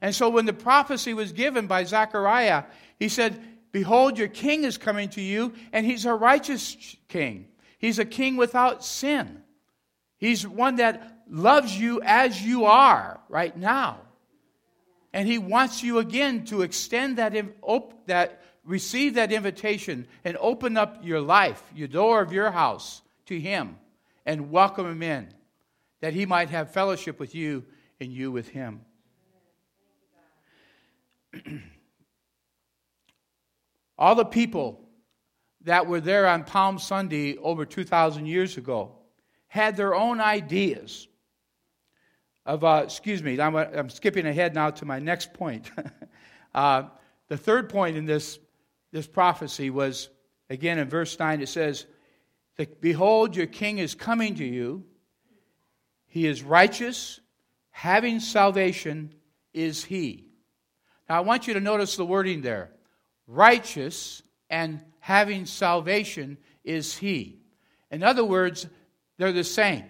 And 0.00 0.14
so 0.14 0.28
when 0.28 0.46
the 0.46 0.52
prophecy 0.52 1.14
was 1.14 1.32
given 1.32 1.66
by 1.66 1.84
Zechariah, 1.84 2.64
he 2.98 3.08
said, 3.08 3.40
Behold, 3.72 4.18
your 4.18 4.28
king 4.28 4.64
is 4.64 4.78
coming 4.78 5.08
to 5.10 5.20
you, 5.20 5.52
and 5.72 5.86
he's 5.86 6.04
a 6.04 6.14
righteous 6.14 6.96
king. 7.08 7.48
He's 7.78 7.98
a 7.98 8.04
king 8.04 8.36
without 8.36 8.84
sin. 8.84 9.42
He's 10.18 10.46
one 10.46 10.76
that 10.76 11.22
loves 11.28 11.78
you 11.78 12.00
as 12.02 12.42
you 12.42 12.64
are 12.64 13.20
right 13.28 13.56
now. 13.56 14.00
And 15.12 15.26
he 15.26 15.38
wants 15.38 15.82
you 15.82 15.98
again 15.98 16.44
to 16.46 16.62
extend 16.62 17.18
that, 17.18 17.32
that 18.06 18.42
receive 18.64 19.14
that 19.14 19.32
invitation 19.32 20.06
and 20.24 20.36
open 20.40 20.76
up 20.76 20.98
your 21.02 21.20
life, 21.20 21.62
your 21.74 21.88
door 21.88 22.20
of 22.20 22.32
your 22.32 22.50
house 22.50 23.02
to 23.26 23.38
him 23.38 23.76
and 24.26 24.50
welcome 24.50 24.86
him 24.86 25.02
in, 25.02 25.28
that 26.00 26.12
he 26.12 26.26
might 26.26 26.50
have 26.50 26.72
fellowship 26.72 27.18
with 27.18 27.34
you 27.34 27.64
and 28.00 28.12
you 28.12 28.30
with 28.30 28.48
him. 28.48 28.80
All 33.98 34.14
the 34.14 34.24
people 34.24 34.88
that 35.62 35.86
were 35.86 36.00
there 36.00 36.26
on 36.26 36.44
Palm 36.44 36.78
Sunday 36.78 37.36
over 37.36 37.66
2,000 37.66 38.26
years 38.26 38.56
ago 38.56 38.92
had 39.48 39.76
their 39.76 39.94
own 39.94 40.20
ideas 40.20 41.08
of, 42.46 42.64
uh, 42.64 42.82
excuse 42.84 43.22
me, 43.22 43.38
I'm, 43.38 43.54
I'm, 43.54 43.90
skipping 43.90 44.26
ahead 44.26 44.54
now 44.54 44.70
to 44.70 44.84
my 44.86 44.98
next 44.98 45.34
point. 45.34 45.70
uh, 46.54 46.84
the 47.28 47.36
third 47.36 47.68
point 47.68 47.96
in 47.96 48.06
this, 48.06 48.38
this 48.92 49.06
prophecy 49.06 49.70
was, 49.70 50.08
again 50.48 50.78
in 50.78 50.88
verse 50.88 51.18
9, 51.18 51.42
it 51.42 51.48
says, 51.48 51.86
Behold, 52.80 53.36
your 53.36 53.46
king 53.46 53.78
is 53.78 53.94
coming 53.94 54.34
to 54.36 54.44
you. 54.44 54.84
He 56.06 56.26
is 56.26 56.42
righteous, 56.42 57.20
having 57.70 58.20
salvation 58.20 59.14
is 59.52 59.84
he. 59.84 60.26
Now 61.08 61.18
I 61.18 61.20
want 61.20 61.46
you 61.46 61.54
to 61.54 61.60
notice 61.60 61.96
the 61.96 62.04
wording 62.04 62.42
there 62.42 62.72
righteous 63.26 64.22
and 64.48 64.80
having 64.98 65.46
salvation 65.46 66.36
is 66.64 66.96
he. 66.96 67.38
In 67.90 68.02
other 68.02 68.24
words, 68.24 68.66
they're 69.16 69.32
the 69.32 69.44
same. 69.44 69.84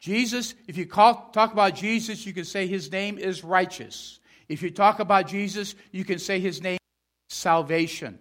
Jesus, 0.00 0.54
if 0.68 0.76
you 0.76 0.86
call, 0.86 1.30
talk 1.32 1.52
about 1.52 1.74
Jesus, 1.74 2.26
you 2.26 2.32
can 2.32 2.44
say 2.44 2.66
his 2.66 2.90
name 2.90 3.16
is 3.16 3.42
righteous. 3.42 4.20
If 4.48 4.62
you 4.62 4.70
talk 4.70 4.98
about 4.98 5.28
Jesus, 5.28 5.74
you 5.92 6.04
can 6.04 6.18
say 6.18 6.40
his 6.40 6.60
name 6.60 6.78
is 7.30 7.36
salvation. 7.36 8.18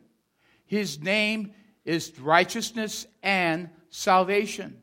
His 0.66 1.02
name 1.02 1.54
is 1.86 2.18
righteousness 2.20 3.06
and 3.22 3.70
salvation. 3.90 4.78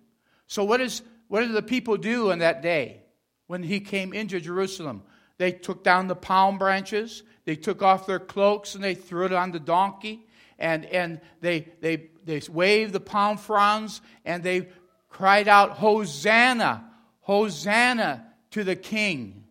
So, 0.47 0.65
what, 0.65 0.81
is, 0.81 1.03
what 1.29 1.41
did 1.41 1.53
the 1.53 1.63
people 1.63 1.97
do 1.97 2.33
on 2.33 2.41
that 2.41 2.63
day 2.63 3.03
when 3.47 3.63
he 3.63 3.81
came 3.81 4.13
into 4.13 4.41
Jerusalem? 4.41 5.03
They 5.39 5.53
took 5.53 5.83
down 5.83 6.07
the 6.07 6.17
palm 6.17 6.59
branches, 6.59 7.23
they 7.45 7.57
took 7.57 7.83
off 7.83 8.07
their 8.07 8.19
cloaks, 8.19 8.75
and 8.75 8.85
they 8.85 8.95
threw 8.95 9.25
it 9.27 9.33
on 9.33 9.53
the 9.53 9.61
donkey, 9.61 10.27
and, 10.59 10.85
and 10.85 11.21
they, 11.41 11.69
they, 11.81 12.09
they 12.25 12.43
waved 12.51 12.93
the 12.93 13.01
palm 13.01 13.39
fronds, 13.39 14.03
and 14.25 14.43
they 14.43 14.69
cried 15.09 15.49
out, 15.49 15.73
Hosanna, 15.73 16.85
Hosanna 17.21 18.27
to 18.51 18.65
the 18.65 18.77
King. 18.77 19.45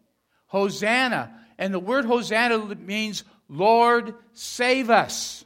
Hosanna. 0.48 1.34
And 1.58 1.74
the 1.74 1.80
word 1.80 2.06
Hosanna 2.06 2.76
means, 2.76 3.24
Lord, 3.48 4.16
save 4.34 4.90
us. 4.90 5.46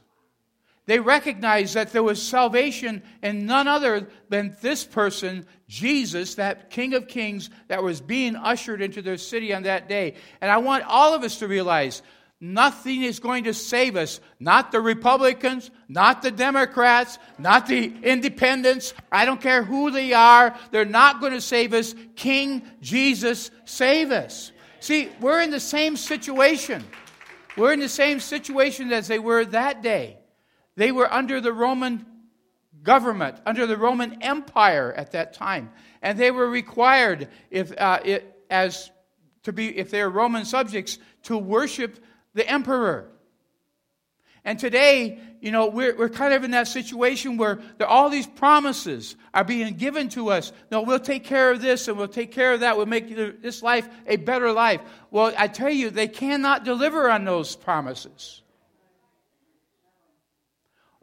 They 0.86 1.00
recognized 1.00 1.74
that 1.74 1.92
there 1.92 2.02
was 2.02 2.22
salvation 2.22 3.02
in 3.22 3.46
none 3.46 3.66
other 3.66 4.08
than 4.28 4.54
this 4.60 4.84
person, 4.84 5.46
Jesus, 5.66 6.34
that 6.34 6.68
King 6.68 6.92
of 6.92 7.08
Kings 7.08 7.48
that 7.68 7.82
was 7.82 8.02
being 8.02 8.36
ushered 8.36 8.82
into 8.82 9.00
their 9.00 9.16
city 9.16 9.54
on 9.54 9.62
that 9.62 9.88
day. 9.88 10.14
And 10.42 10.50
I 10.50 10.58
want 10.58 10.84
all 10.84 11.14
of 11.14 11.22
us 11.22 11.38
to 11.38 11.48
realize 11.48 12.02
nothing 12.38 13.02
is 13.02 13.18
going 13.18 13.44
to 13.44 13.54
save 13.54 13.96
us. 13.96 14.20
Not 14.38 14.72
the 14.72 14.80
Republicans, 14.82 15.70
not 15.88 16.20
the 16.20 16.30
Democrats, 16.30 17.18
not 17.38 17.66
the 17.66 17.90
independents. 18.02 18.92
I 19.10 19.24
don't 19.24 19.40
care 19.40 19.62
who 19.62 19.90
they 19.90 20.12
are. 20.12 20.54
They're 20.70 20.84
not 20.84 21.18
going 21.18 21.32
to 21.32 21.40
save 21.40 21.72
us. 21.72 21.94
King 22.14 22.62
Jesus, 22.82 23.50
save 23.64 24.10
us. 24.10 24.52
See, 24.80 25.08
we're 25.18 25.40
in 25.40 25.50
the 25.50 25.60
same 25.60 25.96
situation. 25.96 26.84
We're 27.56 27.72
in 27.72 27.80
the 27.80 27.88
same 27.88 28.20
situation 28.20 28.92
as 28.92 29.08
they 29.08 29.18
were 29.18 29.46
that 29.46 29.82
day. 29.82 30.18
They 30.76 30.92
were 30.92 31.12
under 31.12 31.40
the 31.40 31.52
Roman 31.52 32.04
government, 32.82 33.36
under 33.46 33.66
the 33.66 33.76
Roman 33.76 34.22
Empire 34.22 34.92
at 34.96 35.12
that 35.12 35.32
time, 35.32 35.70
and 36.02 36.18
they 36.18 36.30
were 36.30 36.48
required, 36.48 37.28
if 37.50 37.72
uh, 37.78 38.00
it, 38.04 38.44
as 38.50 38.90
to 39.44 39.52
be, 39.52 39.76
if 39.76 39.90
they 39.90 40.00
are 40.00 40.10
Roman 40.10 40.44
subjects, 40.44 40.98
to 41.24 41.38
worship 41.38 41.98
the 42.34 42.48
emperor. 42.48 43.10
And 44.46 44.58
today, 44.58 45.18
you 45.40 45.50
know, 45.50 45.68
we're, 45.68 45.96
we're 45.96 46.10
kind 46.10 46.34
of 46.34 46.44
in 46.44 46.50
that 46.50 46.68
situation 46.68 47.38
where 47.38 47.60
there, 47.78 47.86
all 47.86 48.10
these 48.10 48.26
promises 48.26 49.16
are 49.32 49.44
being 49.44 49.74
given 49.74 50.10
to 50.10 50.30
us. 50.30 50.52
No, 50.70 50.82
we'll 50.82 50.98
take 50.98 51.24
care 51.24 51.50
of 51.50 51.62
this 51.62 51.88
and 51.88 51.96
we'll 51.96 52.08
take 52.08 52.30
care 52.30 52.52
of 52.52 52.60
that. 52.60 52.76
We'll 52.76 52.84
make 52.84 53.08
this 53.40 53.62
life 53.62 53.88
a 54.06 54.16
better 54.16 54.52
life. 54.52 54.82
Well, 55.10 55.32
I 55.38 55.48
tell 55.48 55.70
you, 55.70 55.88
they 55.88 56.08
cannot 56.08 56.64
deliver 56.64 57.10
on 57.10 57.24
those 57.24 57.56
promises. 57.56 58.42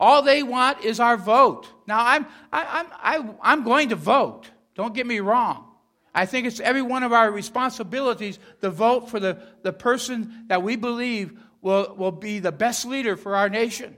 All 0.01 0.23
they 0.23 0.41
want 0.41 0.83
is 0.83 0.99
our 0.99 1.15
vote. 1.15 1.69
Now, 1.85 2.03
I'm, 2.03 2.25
I, 2.51 2.79
I'm, 2.79 2.87
I, 2.91 3.35
I'm 3.43 3.63
going 3.63 3.89
to 3.89 3.95
vote. 3.95 4.49
Don't 4.73 4.95
get 4.95 5.05
me 5.05 5.19
wrong. 5.19 5.67
I 6.13 6.25
think 6.25 6.47
it's 6.47 6.59
every 6.59 6.81
one 6.81 7.03
of 7.03 7.13
our 7.13 7.31
responsibilities 7.31 8.39
to 8.61 8.71
vote 8.71 9.11
for 9.11 9.19
the, 9.19 9.37
the 9.61 9.71
person 9.71 10.45
that 10.47 10.63
we 10.63 10.75
believe 10.75 11.39
will, 11.61 11.93
will 11.95 12.11
be 12.11 12.39
the 12.39 12.51
best 12.51 12.83
leader 12.83 13.15
for 13.15 13.35
our 13.35 13.47
nation. 13.47 13.95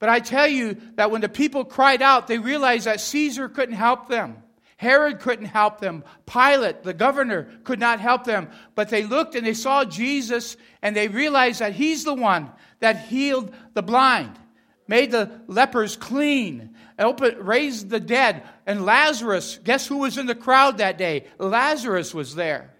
But 0.00 0.08
I 0.08 0.18
tell 0.18 0.48
you 0.48 0.76
that 0.96 1.12
when 1.12 1.20
the 1.20 1.28
people 1.28 1.64
cried 1.64 2.02
out, 2.02 2.26
they 2.26 2.38
realized 2.38 2.86
that 2.86 3.00
Caesar 3.00 3.48
couldn't 3.48 3.76
help 3.76 4.08
them. 4.08 4.38
Herod 4.76 5.20
couldn't 5.20 5.46
help 5.46 5.80
them. 5.80 6.02
Pilate, 6.26 6.82
the 6.82 6.92
governor, 6.92 7.48
could 7.62 7.78
not 7.78 8.00
help 8.00 8.24
them. 8.24 8.50
But 8.74 8.88
they 8.88 9.04
looked 9.04 9.36
and 9.36 9.46
they 9.46 9.54
saw 9.54 9.84
Jesus 9.84 10.56
and 10.82 10.96
they 10.96 11.06
realized 11.06 11.60
that 11.60 11.74
he's 11.74 12.02
the 12.02 12.12
one 12.12 12.50
that 12.80 13.06
healed 13.06 13.54
the 13.74 13.82
blind. 13.82 14.38
made 14.86 15.10
the 15.10 15.40
lepers 15.46 15.96
clean, 15.96 16.74
opened, 16.98 17.38
raised 17.38 17.88
the 17.88 18.00
dead. 18.00 18.42
And 18.66 18.84
Lazarus, 18.84 19.58
guess 19.64 19.86
who 19.86 19.98
was 19.98 20.18
in 20.18 20.26
the 20.26 20.34
crowd 20.34 20.78
that 20.78 20.98
day? 20.98 21.26
Lazarus 21.38 22.12
was 22.12 22.34
there, 22.34 22.74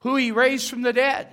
who 0.00 0.16
he 0.16 0.30
raised 0.30 0.70
from 0.70 0.82
the 0.82 0.92
dead. 0.92 1.28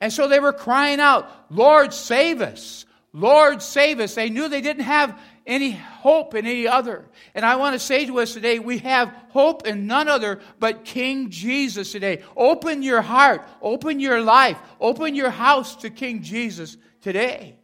And 0.00 0.12
so 0.12 0.28
they 0.28 0.40
were 0.40 0.52
crying 0.52 1.00
out, 1.00 1.28
Lord, 1.50 1.92
save 1.92 2.40
us. 2.40 2.86
Lord, 3.12 3.60
save 3.60 4.00
us. 4.00 4.14
They 4.14 4.30
knew 4.30 4.48
they 4.48 4.60
didn't 4.60 4.84
have 4.84 5.20
any 5.46 5.70
hope 5.72 6.34
in 6.34 6.46
any 6.46 6.66
other. 6.66 7.08
And 7.34 7.44
I 7.44 7.56
want 7.56 7.74
to 7.74 7.78
say 7.78 8.06
to 8.06 8.20
us 8.20 8.34
today, 8.34 8.58
we 8.58 8.78
have 8.78 9.14
hope 9.30 9.66
in 9.66 9.86
none 9.86 10.08
other 10.08 10.40
but 10.58 10.84
King 10.84 11.30
Jesus 11.30 11.92
today. 11.92 12.22
Open 12.36 12.82
your 12.82 13.02
heart, 13.02 13.46
open 13.62 14.00
your 14.00 14.20
life, 14.20 14.58
open 14.80 15.14
your 15.14 15.30
house 15.30 15.76
to 15.76 15.90
King 15.90 16.22
Jesus 16.22 16.76
today. 17.00 17.58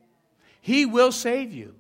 He 0.61 0.87
will 0.87 1.13
save 1.13 1.53
you. 1.53 1.75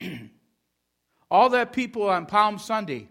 All 1.30 1.50
that 1.50 1.72
people 1.72 2.08
on 2.08 2.26
Palm 2.26 2.58
Sunday 2.58 3.08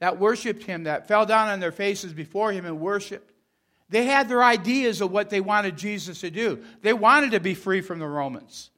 that 0.00 0.18
worshiped 0.18 0.64
him, 0.64 0.84
that 0.84 1.06
fell 1.06 1.26
down 1.26 1.48
on 1.48 1.60
their 1.60 1.70
faces 1.70 2.12
before 2.12 2.50
him 2.50 2.64
and 2.64 2.80
worshiped, 2.80 3.31
they 3.92 4.06
had 4.06 4.28
their 4.28 4.42
ideas 4.42 5.02
of 5.02 5.12
what 5.12 5.28
they 5.28 5.42
wanted 5.42 5.76
Jesus 5.76 6.22
to 6.22 6.30
do. 6.30 6.64
They 6.80 6.94
wanted 6.94 7.32
to 7.32 7.40
be 7.40 7.54
free 7.54 7.82
from 7.82 7.98
the 7.98 8.06
Romans. 8.06 8.70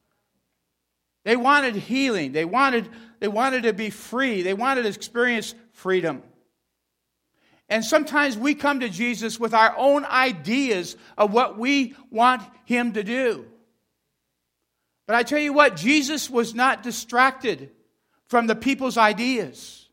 They 1.25 1.37
wanted 1.37 1.76
healing. 1.76 2.33
They 2.33 2.44
wanted, 2.44 2.88
they 3.21 3.28
wanted 3.28 3.62
to 3.62 3.73
be 3.73 3.90
free. 3.90 4.42
They 4.42 4.54
wanted 4.54 4.83
to 4.83 4.88
experience 4.88 5.54
freedom. 5.73 6.23
And 7.68 7.85
sometimes 7.85 8.37
we 8.37 8.56
come 8.56 8.80
to 8.80 8.88
Jesus 8.88 9.38
with 9.38 9.54
our 9.54 9.75
own 9.78 10.04
ideas 10.04 10.97
of 11.16 11.33
what 11.33 11.59
we 11.59 11.94
want 12.11 12.42
him 12.64 12.92
to 12.92 13.04
do. 13.04 13.47
But 15.06 15.14
I 15.14 15.23
tell 15.23 15.38
you 15.38 15.52
what, 15.52 15.76
Jesus 15.76 16.28
was 16.28 16.54
not 16.54 16.83
distracted 16.83 17.71
from 18.26 18.49
the 18.49 18.56
people's 18.56 18.99
ideas. 18.99 19.84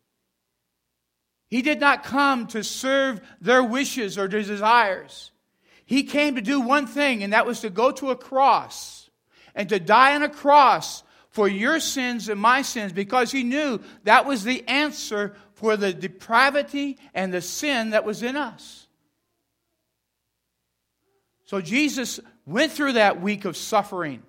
He 1.51 1.61
did 1.61 1.81
not 1.81 2.05
come 2.05 2.47
to 2.47 2.63
serve 2.63 3.19
their 3.41 3.61
wishes 3.61 4.17
or 4.17 4.29
their 4.29 4.41
desires. 4.41 5.31
He 5.85 6.03
came 6.03 6.35
to 6.35 6.41
do 6.41 6.61
one 6.61 6.87
thing, 6.87 7.23
and 7.23 7.33
that 7.33 7.45
was 7.45 7.59
to 7.59 7.69
go 7.69 7.91
to 7.91 8.11
a 8.11 8.15
cross 8.15 9.09
and 9.53 9.67
to 9.67 9.77
die 9.77 10.15
on 10.15 10.23
a 10.23 10.29
cross 10.29 11.03
for 11.29 11.49
your 11.49 11.81
sins 11.81 12.29
and 12.29 12.39
my 12.39 12.61
sins 12.61 12.93
because 12.93 13.33
he 13.33 13.43
knew 13.43 13.81
that 14.05 14.25
was 14.25 14.45
the 14.45 14.65
answer 14.69 15.35
for 15.55 15.75
the 15.75 15.91
depravity 15.91 16.97
and 17.13 17.33
the 17.33 17.41
sin 17.41 17.89
that 17.89 18.05
was 18.05 18.23
in 18.23 18.37
us. 18.37 18.87
So 21.43 21.59
Jesus 21.59 22.21
went 22.45 22.71
through 22.71 22.93
that 22.93 23.21
week 23.21 23.43
of 23.43 23.57
suffering, 23.57 24.23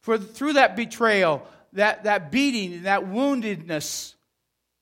for, 0.00 0.18
through 0.18 0.54
that 0.54 0.76
betrayal, 0.76 1.46
that, 1.72 2.04
that 2.04 2.30
beating, 2.30 2.82
that 2.82 3.04
woundedness 3.04 4.14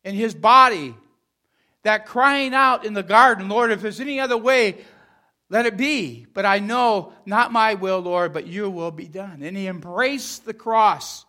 in 0.02 0.16
his 0.16 0.34
body 0.34 0.96
that 1.82 2.06
crying 2.06 2.54
out 2.54 2.84
in 2.84 2.94
the 2.94 3.02
garden, 3.02 3.48
Lord, 3.48 3.70
if 3.70 3.80
there's 3.80 4.00
any 4.00 4.20
other 4.20 4.36
way, 4.36 4.78
let 5.48 5.66
it 5.66 5.76
be. 5.76 6.26
But 6.32 6.46
I 6.46 6.58
know 6.58 7.12
not 7.26 7.52
my 7.52 7.74
will, 7.74 8.00
Lord, 8.00 8.32
but 8.32 8.46
your 8.46 8.70
will 8.70 8.90
be 8.90 9.08
done. 9.08 9.42
And 9.42 9.56
he 9.56 9.66
embraced 9.66 10.44
the 10.44 10.54
cross. 10.54 11.24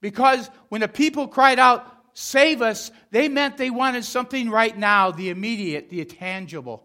Because 0.00 0.50
when 0.68 0.80
the 0.80 0.88
people 0.88 1.28
cried 1.28 1.58
out, 1.58 1.86
Save 2.14 2.60
us, 2.60 2.90
they 3.10 3.28
meant 3.28 3.56
they 3.56 3.70
wanted 3.70 4.04
something 4.04 4.50
right 4.50 4.76
now, 4.76 5.10
the 5.10 5.30
immediate, 5.30 5.88
the 5.88 6.04
tangible. 6.04 6.84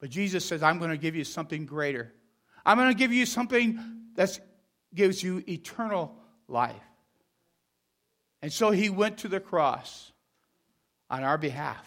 But 0.00 0.10
Jesus 0.10 0.44
says, 0.44 0.62
I'm 0.62 0.78
going 0.78 0.90
to 0.90 0.98
give 0.98 1.16
you 1.16 1.24
something 1.24 1.64
greater. 1.64 2.12
I'm 2.66 2.76
going 2.76 2.90
to 2.90 2.98
give 2.98 3.12
you 3.12 3.24
something 3.24 3.80
that 4.16 4.38
gives 4.94 5.22
you 5.22 5.42
eternal 5.48 6.14
life. 6.46 6.74
And 8.42 8.52
so 8.52 8.70
he 8.70 8.90
went 8.90 9.18
to 9.18 9.28
the 9.28 9.40
cross 9.40 10.11
on 11.12 11.24
our 11.24 11.36
behalf, 11.36 11.86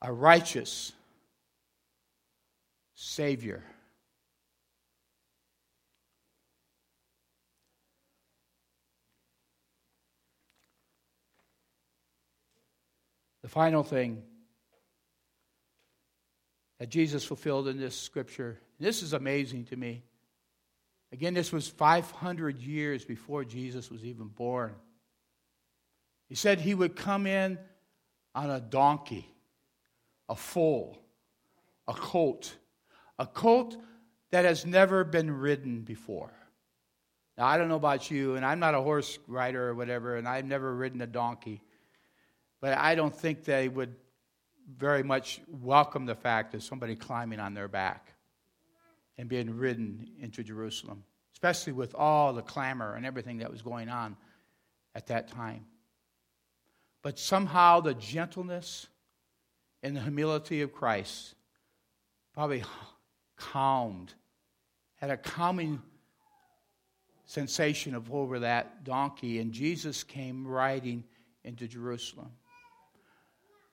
a 0.00 0.12
righteous 0.12 0.92
Savior. 2.94 3.64
The 13.42 13.48
final 13.48 13.82
thing 13.82 14.22
that 16.78 16.90
Jesus 16.90 17.24
fulfilled 17.24 17.66
in 17.66 17.76
this 17.76 17.98
scripture, 17.98 18.60
this 18.78 19.02
is 19.02 19.14
amazing 19.14 19.64
to 19.66 19.76
me. 19.76 20.04
Again, 21.10 21.34
this 21.34 21.50
was 21.50 21.66
500 21.66 22.58
years 22.58 23.04
before 23.04 23.44
Jesus 23.44 23.90
was 23.90 24.04
even 24.04 24.28
born. 24.28 24.76
He 26.28 26.34
said 26.34 26.60
he 26.60 26.74
would 26.74 26.94
come 26.94 27.26
in 27.26 27.58
on 28.34 28.50
a 28.50 28.60
donkey, 28.60 29.26
a 30.28 30.36
foal, 30.36 30.98
a 31.86 31.94
colt, 31.94 32.54
a 33.18 33.26
colt 33.26 33.76
that 34.30 34.44
has 34.44 34.66
never 34.66 35.04
been 35.04 35.30
ridden 35.30 35.82
before. 35.82 36.32
Now, 37.38 37.46
I 37.46 37.56
don't 37.56 37.68
know 37.68 37.76
about 37.76 38.10
you, 38.10 38.36
and 38.36 38.44
I'm 38.44 38.58
not 38.58 38.74
a 38.74 38.80
horse 38.80 39.18
rider 39.26 39.68
or 39.68 39.74
whatever, 39.74 40.16
and 40.16 40.28
I've 40.28 40.44
never 40.44 40.74
ridden 40.74 41.00
a 41.00 41.06
donkey, 41.06 41.62
but 42.60 42.76
I 42.76 42.94
don't 42.94 43.14
think 43.14 43.44
they 43.44 43.68
would 43.68 43.94
very 44.76 45.02
much 45.02 45.40
welcome 45.48 46.04
the 46.04 46.14
fact 46.14 46.54
of 46.54 46.62
somebody 46.62 46.94
climbing 46.94 47.40
on 47.40 47.54
their 47.54 47.68
back 47.68 48.12
and 49.16 49.28
being 49.28 49.56
ridden 49.56 50.10
into 50.20 50.42
Jerusalem, 50.42 51.04
especially 51.32 51.72
with 51.72 51.94
all 51.94 52.34
the 52.34 52.42
clamor 52.42 52.94
and 52.94 53.06
everything 53.06 53.38
that 53.38 53.50
was 53.50 53.62
going 53.62 53.88
on 53.88 54.16
at 54.94 55.06
that 55.06 55.28
time. 55.28 55.64
But 57.02 57.18
somehow 57.18 57.80
the 57.80 57.94
gentleness 57.94 58.86
and 59.82 59.96
the 59.96 60.00
humility 60.00 60.62
of 60.62 60.72
Christ 60.72 61.34
probably 62.34 62.64
calmed, 63.36 64.12
had 64.96 65.10
a 65.10 65.16
calming 65.16 65.80
sensation 67.24 67.94
of 67.94 68.12
over 68.12 68.40
that 68.40 68.84
donkey, 68.84 69.38
and 69.38 69.52
Jesus 69.52 70.02
came 70.02 70.46
riding 70.46 71.04
into 71.44 71.68
Jerusalem. 71.68 72.30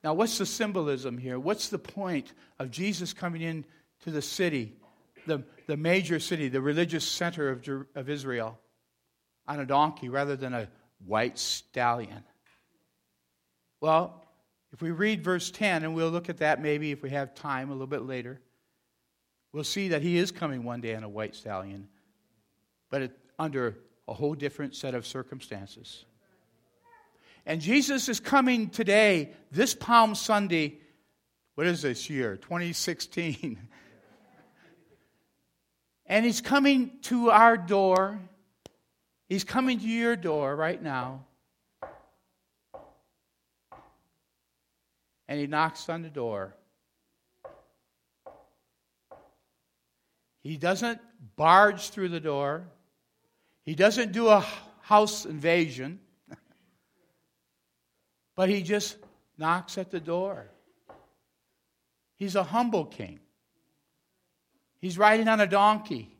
Now, 0.03 0.13
what's 0.13 0.37
the 0.37 0.45
symbolism 0.45 1.17
here? 1.17 1.39
What's 1.39 1.69
the 1.69 1.79
point 1.79 2.33
of 2.59 2.69
Jesus 2.69 3.11
coming 3.11 3.41
into 3.41 3.65
the 4.05 4.21
city, 4.21 4.73
the, 5.25 5.43
the 5.65 5.77
major 5.77 6.19
city, 6.19 6.47
the 6.47 6.61
religious 6.61 7.07
center 7.07 7.49
of, 7.49 7.67
of 7.95 8.09
Israel, 8.09 8.59
on 9.47 9.59
a 9.59 9.65
donkey 9.65 10.09
rather 10.09 10.35
than 10.35 10.53
a 10.53 10.67
white 11.03 11.39
stallion? 11.39 12.23
Well, 13.85 14.19
if 14.73 14.81
we 14.81 14.89
read 14.89 15.23
verse 15.23 15.51
10, 15.51 15.83
and 15.83 15.93
we'll 15.93 16.09
look 16.09 16.27
at 16.27 16.37
that 16.37 16.59
maybe 16.59 16.91
if 16.91 17.03
we 17.03 17.11
have 17.11 17.35
time 17.35 17.69
a 17.69 17.73
little 17.73 17.85
bit 17.85 18.01
later, 18.01 18.41
we'll 19.53 19.63
see 19.63 19.89
that 19.89 20.01
he 20.01 20.17
is 20.17 20.31
coming 20.31 20.63
one 20.63 20.81
day 20.81 20.95
on 20.95 21.03
a 21.03 21.07
white 21.07 21.35
stallion, 21.35 21.87
but 22.89 23.03
it, 23.03 23.11
under 23.37 23.77
a 24.07 24.13
whole 24.15 24.33
different 24.33 24.73
set 24.73 24.95
of 24.95 25.05
circumstances. 25.05 26.03
And 27.45 27.61
Jesus 27.61 28.09
is 28.09 28.19
coming 28.19 28.71
today, 28.71 29.33
this 29.51 29.75
Palm 29.75 30.15
Sunday. 30.15 30.79
What 31.53 31.67
is 31.67 31.83
this 31.83 32.09
year? 32.09 32.37
2016. 32.37 33.59
and 36.07 36.25
he's 36.25 36.41
coming 36.41 36.93
to 37.03 37.29
our 37.29 37.55
door. 37.55 38.19
He's 39.29 39.43
coming 39.43 39.79
to 39.79 39.87
your 39.87 40.15
door 40.15 40.55
right 40.55 40.81
now. 40.81 41.25
And 45.27 45.39
he 45.39 45.47
knocks 45.47 45.89
on 45.89 46.01
the 46.01 46.09
door. 46.09 46.55
He 50.41 50.57
doesn't 50.57 50.99
barge 51.35 51.89
through 51.89 52.09
the 52.09 52.19
door. 52.19 52.67
He 53.63 53.73
doesn't 53.73 54.11
do 54.11 54.27
a 54.27 54.45
house 54.81 55.25
invasion. 55.25 55.99
but 58.35 58.49
he 58.49 58.61
just 58.61 58.97
knocks 59.37 59.77
at 59.77 59.89
the 59.89 59.99
door. 59.99 60.51
He's 62.17 62.35
a 62.35 62.43
humble 62.43 62.85
king. 62.85 63.19
He's 64.79 64.97
riding 64.99 65.27
on 65.27 65.41
a 65.41 65.47
donkey. 65.47 66.15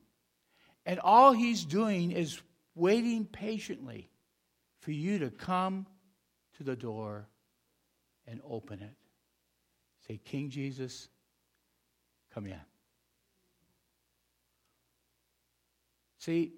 And 0.88 1.00
all 1.00 1.32
he's 1.32 1.64
doing 1.64 2.12
is 2.12 2.42
waiting 2.74 3.26
patiently 3.26 4.10
for 4.80 4.92
you 4.92 5.20
to 5.20 5.30
come 5.30 5.86
to 6.58 6.64
the 6.64 6.76
door 6.76 7.28
and 8.28 8.42
open 8.50 8.82
it. 8.82 8.94
Say, 10.08 10.20
King 10.24 10.50
Jesus, 10.50 11.08
come 12.34 12.46
in. 12.48 12.60
See, 16.20 16.54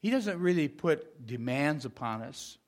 he 0.00 0.10
doesn't 0.10 0.38
really 0.38 0.68
put 0.68 1.26
demands 1.26 1.84
upon 1.84 2.22
us, 2.22 2.58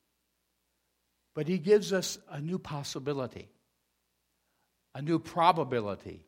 but 1.35 1.47
he 1.47 1.59
gives 1.59 1.93
us 1.93 2.19
a 2.31 2.41
new 2.41 2.59
possibility, 2.59 3.49
a 4.95 5.03
new 5.03 5.19
probability, 5.19 6.25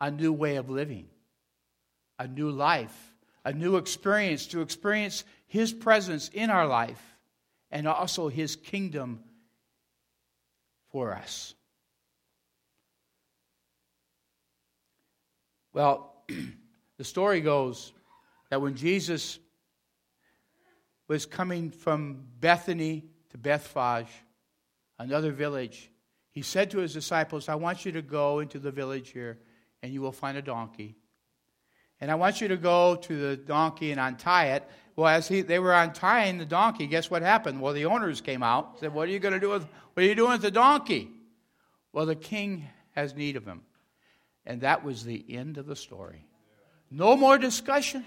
a 0.00 0.10
new 0.10 0.32
way 0.32 0.56
of 0.56 0.68
living, 0.68 1.06
a 2.18 2.26
new 2.26 2.50
life, 2.50 3.14
a 3.44 3.52
new 3.52 3.76
experience 3.76 4.46
to 4.48 4.60
experience 4.60 5.24
His 5.46 5.72
presence 5.72 6.28
in 6.28 6.50
our 6.50 6.66
life 6.66 7.07
and 7.70 7.86
also 7.86 8.28
His 8.28 8.56
kingdom 8.56 9.20
for 10.90 11.12
us. 11.12 11.54
Well, 15.72 16.24
the 16.96 17.04
story 17.04 17.40
goes 17.40 17.92
that 18.50 18.60
when 18.60 18.74
Jesus 18.74 19.38
was 21.06 21.26
coming 21.26 21.70
from 21.70 22.24
Bethany 22.40 23.04
to 23.30 23.38
Bethphage, 23.38 24.10
another 24.98 25.32
village, 25.32 25.90
he 26.30 26.42
said 26.42 26.70
to 26.70 26.78
his 26.78 26.92
disciples, 26.92 27.48
I 27.48 27.54
want 27.54 27.84
you 27.84 27.92
to 27.92 28.02
go 28.02 28.40
into 28.40 28.58
the 28.58 28.70
village 28.70 29.10
here 29.10 29.38
and 29.82 29.92
you 29.92 30.00
will 30.00 30.12
find 30.12 30.36
a 30.36 30.42
donkey. 30.42 30.96
And 32.00 32.10
I 32.10 32.14
want 32.14 32.40
you 32.40 32.48
to 32.48 32.56
go 32.56 32.96
to 32.96 33.16
the 33.16 33.36
donkey 33.36 33.90
and 33.90 34.00
untie 34.00 34.46
it. 34.52 34.68
Well, 34.98 35.06
as 35.06 35.28
he, 35.28 35.42
they 35.42 35.60
were 35.60 35.72
untying 35.72 36.38
the 36.38 36.44
donkey, 36.44 36.88
guess 36.88 37.08
what 37.08 37.22
happened? 37.22 37.60
Well, 37.60 37.72
the 37.72 37.84
owners 37.84 38.20
came 38.20 38.42
out 38.42 38.80
said, 38.80 38.92
What 38.92 39.08
are 39.08 39.12
you 39.12 39.20
going 39.20 39.32
to 39.32 39.38
do 39.38 39.50
with 39.50 39.64
what 39.94 40.02
are 40.02 40.06
you 40.06 40.16
doing 40.16 40.32
with 40.32 40.42
the 40.42 40.50
donkey? 40.50 41.08
Well, 41.92 42.04
the 42.04 42.16
king 42.16 42.66
has 42.96 43.14
need 43.14 43.36
of 43.36 43.46
him. 43.46 43.62
And 44.44 44.62
that 44.62 44.82
was 44.82 45.04
the 45.04 45.24
end 45.28 45.56
of 45.56 45.66
the 45.66 45.76
story. 45.76 46.26
No 46.90 47.16
more 47.16 47.38
discussion. 47.38 48.04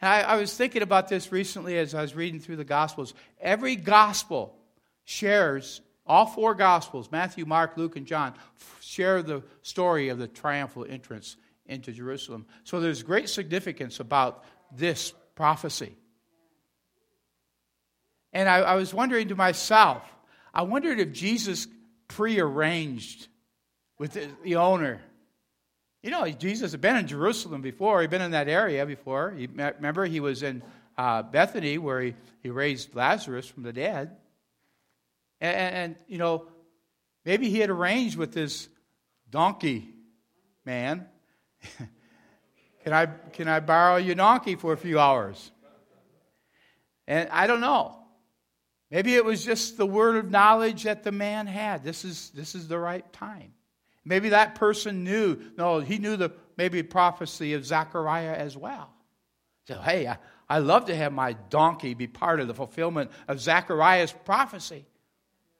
I, 0.00 0.22
I 0.22 0.36
was 0.36 0.56
thinking 0.56 0.80
about 0.80 1.08
this 1.08 1.30
recently 1.32 1.76
as 1.76 1.94
I 1.94 2.00
was 2.00 2.14
reading 2.14 2.40
through 2.40 2.56
the 2.56 2.64
Gospels. 2.64 3.12
Every 3.38 3.76
Gospel 3.76 4.56
shares, 5.04 5.82
all 6.06 6.24
four 6.24 6.54
Gospels, 6.54 7.12
Matthew, 7.12 7.44
Mark, 7.44 7.76
Luke, 7.76 7.96
and 7.96 8.06
John, 8.06 8.32
share 8.80 9.22
the 9.22 9.42
story 9.60 10.08
of 10.08 10.16
the 10.16 10.28
triumphal 10.28 10.86
entrance 10.88 11.36
into 11.66 11.92
Jerusalem. 11.92 12.46
So 12.64 12.80
there's 12.80 13.02
great 13.02 13.28
significance 13.28 14.00
about 14.00 14.46
this 14.74 15.12
prophecy. 15.40 15.96
And 18.32 18.48
I, 18.48 18.58
I 18.58 18.74
was 18.74 18.92
wondering 18.92 19.28
to 19.28 19.34
myself, 19.36 20.02
I 20.52 20.62
wondered 20.62 21.00
if 21.00 21.12
Jesus 21.12 21.66
prearranged 22.08 23.28
with 23.98 24.12
the, 24.12 24.28
the 24.44 24.56
owner 24.56 25.00
you 26.02 26.10
know, 26.10 26.26
Jesus 26.30 26.72
had 26.72 26.80
been 26.80 26.96
in 26.96 27.06
Jerusalem 27.06 27.60
before. 27.60 28.00
He'd 28.00 28.10
been 28.10 28.22
in 28.22 28.30
that 28.30 28.48
area 28.48 28.86
before. 28.86 29.32
He, 29.32 29.46
remember, 29.46 30.06
he 30.06 30.20
was 30.20 30.42
in 30.42 30.62
uh, 30.96 31.22
Bethany 31.22 31.76
where 31.76 32.00
he, 32.00 32.14
he 32.42 32.48
raised 32.48 32.94
Lazarus 32.94 33.46
from 33.46 33.64
the 33.64 33.72
dead. 33.72 34.16
And, 35.42 35.56
and, 35.56 35.74
and, 35.74 35.96
you 36.08 36.16
know, 36.16 36.46
maybe 37.26 37.50
he 37.50 37.58
had 37.58 37.68
arranged 37.68 38.16
with 38.16 38.32
this 38.32 38.68
donkey 39.28 39.90
man 40.64 41.06
can, 42.84 42.92
I, 42.92 43.06
can 43.06 43.48
I 43.48 43.60
borrow 43.60 43.96
your 43.96 44.14
donkey 44.14 44.56
for 44.56 44.72
a 44.72 44.76
few 44.76 44.98
hours? 44.98 45.50
And 47.06 47.28
I 47.30 47.46
don't 47.46 47.60
know. 47.60 47.96
Maybe 48.90 49.14
it 49.14 49.24
was 49.24 49.44
just 49.44 49.76
the 49.76 49.86
word 49.86 50.16
of 50.16 50.30
knowledge 50.30 50.84
that 50.84 51.04
the 51.04 51.12
man 51.12 51.46
had. 51.46 51.84
This 51.84 52.04
is, 52.04 52.30
this 52.30 52.54
is 52.54 52.68
the 52.68 52.78
right 52.78 53.10
time. 53.12 53.52
Maybe 54.04 54.30
that 54.30 54.54
person 54.54 55.04
knew, 55.04 55.38
no, 55.56 55.80
he 55.80 55.98
knew 55.98 56.16
the 56.16 56.32
maybe 56.56 56.82
prophecy 56.82 57.54
of 57.54 57.64
Zechariah 57.64 58.34
as 58.34 58.56
well. 58.56 58.90
So, 59.68 59.78
hey, 59.80 60.08
I, 60.08 60.18
I 60.48 60.58
love 60.58 60.86
to 60.86 60.96
have 60.96 61.12
my 61.12 61.34
donkey 61.50 61.94
be 61.94 62.06
part 62.06 62.40
of 62.40 62.48
the 62.48 62.54
fulfillment 62.54 63.10
of 63.28 63.40
Zechariah's 63.40 64.12
prophecy. 64.12 64.86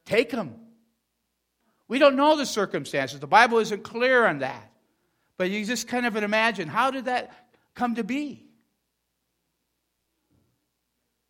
Take 0.05 0.33
him. 0.33 0.57
We 1.87 1.99
don't 1.99 2.17
know 2.17 2.37
the 2.37 2.47
circumstances. 2.47 3.21
The 3.21 3.27
Bible 3.27 3.59
isn't 3.59 3.83
clear 3.83 4.27
on 4.27 4.39
that. 4.39 4.70
But 5.41 5.49
you 5.49 5.65
just 5.65 5.89
kind 5.89 6.05
of 6.05 6.17
imagine 6.17 6.69
how 6.69 6.91
did 6.91 7.07
that 7.07 7.33
come 7.75 7.95
to 7.95 8.05
be? 8.05 8.45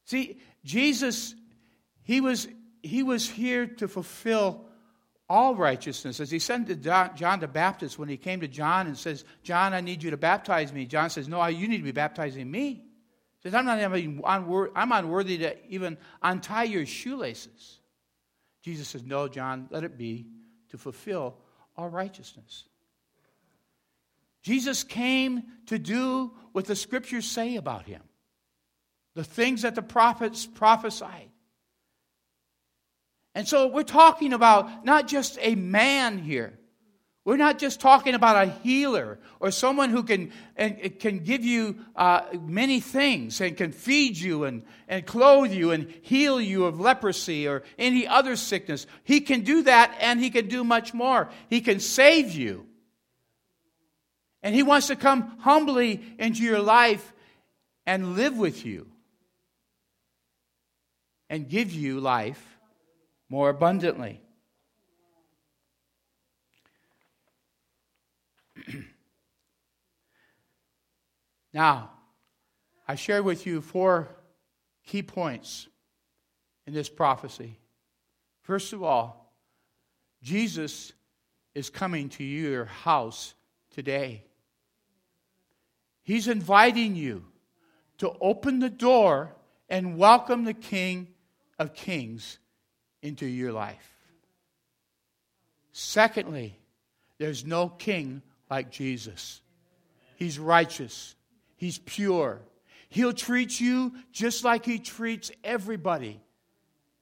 See, 0.07 0.41
Jesus, 0.65 1.37
he 2.03 2.21
was, 2.21 2.49
he 2.83 3.05
was 3.05 3.31
here 3.31 3.69
to 3.69 3.87
fulfill 3.87 4.65
all 5.29 5.55
righteousness. 5.55 6.19
As 6.19 6.29
he 6.29 6.41
sent 6.41 6.67
to 6.67 6.75
John 6.75 7.39
the 7.39 7.47
Baptist 7.47 8.01
when 8.01 8.09
he 8.09 8.17
came 8.17 8.41
to 8.41 8.49
John 8.49 8.89
and 8.89 8.99
says, 8.99 9.25
John, 9.45 9.75
I 9.75 9.81
need 9.81 10.03
you 10.03 10.11
to 10.11 10.17
baptize 10.17 10.73
me. 10.73 10.87
John 10.87 11.09
says, 11.09 11.29
No, 11.29 11.47
you 11.47 11.69
need 11.69 11.79
to 11.79 11.85
be 11.85 11.93
baptizing 11.93 12.51
me. 12.51 12.83
He 13.39 13.43
says, 13.45 13.55
I'm 13.55 13.65
not 13.65 13.79
even 13.79 14.23
unworthy, 14.27 14.73
I'm 14.75 14.91
unworthy 14.91 15.39
to 15.39 15.67
even 15.69 15.97
untie 16.21 16.65
your 16.65 16.85
shoelaces. 16.85 17.79
Jesus 18.65 18.89
says, 18.89 19.05
No, 19.05 19.29
John, 19.29 19.69
let 19.71 19.85
it 19.85 19.97
be 19.97 20.27
to 20.71 20.79
fulfill 20.79 21.37
all 21.77 21.89
righteousness. 21.89 22.65
Jesus 24.43 24.85
came 24.85 25.45
to 25.67 25.79
do 25.79 26.33
what 26.53 26.65
the 26.65 26.77
scriptures 26.77 27.27
say 27.27 27.57
about 27.57 27.87
him. 27.87 28.03
The 29.15 29.25
things 29.25 29.63
that 29.63 29.75
the 29.75 29.83
prophets 29.83 30.47
prophesied. 30.47 31.31
And 33.35 33.47
so 33.47 33.69
we're 33.69 33.83
talking 33.83 34.33
about 34.33 34.85
not 34.85 35.07
just 35.07 35.39
a 35.41 35.55
man 35.55 36.19
here. 36.19 36.59
We're 37.25 37.37
not 37.37 37.59
just 37.59 37.81
talking 37.81 38.15
about 38.15 38.49
a 38.49 38.51
healer 38.63 39.19
or 39.41 39.51
someone 39.51 39.91
who 39.91 40.03
can, 40.03 40.33
and, 40.57 40.99
can 40.99 41.19
give 41.19 41.45
you 41.45 41.77
uh, 41.95 42.23
many 42.41 42.81
things 42.81 43.43
and 43.43 43.57
can 43.57 43.73
feed 43.73 44.17
you 44.17 44.45
and, 44.45 44.65
and 44.89 45.05
clothe 45.07 45.53
you 45.53 45.71
and 45.71 45.93
heal 46.01 46.41
you 46.41 46.65
of 46.65 46.81
leprosy 46.81 47.47
or 47.47 47.63
any 47.79 48.09
other 48.09 48.37
sickness. 48.37 48.87
He 49.05 49.21
can 49.21 49.43
do 49.43 49.63
that 49.65 49.95
and 50.01 50.19
he 50.19 50.31
can 50.31 50.49
do 50.49 50.65
much 50.65 50.95
more. 50.95 51.29
He 51.49 51.61
can 51.61 51.79
save 51.79 52.33
you. 52.33 52.67
And 54.43 54.55
he 54.55 54.63
wants 54.63 54.87
to 54.87 54.97
come 54.97 55.39
humbly 55.41 56.03
into 56.19 56.43
your 56.43 56.61
life 56.61 57.13
and 57.87 58.17
live 58.17 58.37
with 58.37 58.65
you 58.65 58.87
and 61.29 61.49
give 61.49 61.73
you 61.73 62.01
life 62.01 62.59
more 63.29 63.51
abundantly. 63.51 64.21
now, 71.53 71.91
I 72.89 72.97
shared 72.97 73.25
with 73.25 73.47
you 73.47 73.61
four 73.61 74.09
key 74.85 75.03
points 75.03 75.69
in 76.67 76.75
this 76.75 76.89
prophecy. 76.89 77.59
First 78.43 78.73
of 78.73 78.83
all, 78.83 79.33
Jesus 80.23 80.93
is 81.55 81.71
coming 81.71 82.09
to 82.11 82.25
your 82.25 82.65
house 82.65 83.35
today. 83.71 84.25
He's 86.03 86.29
inviting 86.29 86.97
you 86.97 87.25
to 87.99 88.13
open 88.21 88.59
the 88.59 88.71
door 88.71 89.35
and 89.69 89.99
welcome 89.99 90.45
the 90.45 90.55
King 90.55 91.09
of 91.59 91.75
Kings 91.75 92.39
into 93.03 93.27
your 93.27 93.53
life. 93.53 93.97
Secondly, 95.73 96.59
there's 97.19 97.45
no 97.45 97.69
king 97.69 98.23
like 98.51 98.71
Jesus. 98.71 99.41
He's 100.17 100.39
righteous, 100.39 101.15
he's 101.57 101.79
pure. 101.79 102.41
He'll 102.89 103.13
treat 103.13 103.61
you 103.61 103.95
just 104.11 104.43
like 104.43 104.65
he 104.65 104.81
treats 104.81 105.31
everybody. 105.45 106.21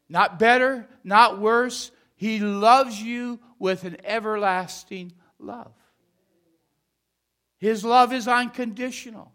Not 0.07 0.39
better, 0.39 0.87
not 1.03 1.39
worse. 1.39 1.91
He 2.15 2.41
loves 2.41 3.01
you 3.01 3.41
with 3.59 3.85
an 3.85 3.97
everlasting 4.05 5.13
love. 5.39 5.73
His 7.59 7.85
love 7.85 8.12
is 8.12 8.29
unconditional. 8.29 9.33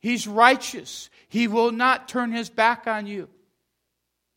He's 0.00 0.26
righteous. 0.26 1.10
He 1.28 1.48
will 1.48 1.72
not 1.72 2.08
turn 2.08 2.32
his 2.32 2.50
back 2.50 2.86
on 2.86 3.06
you. 3.06 3.28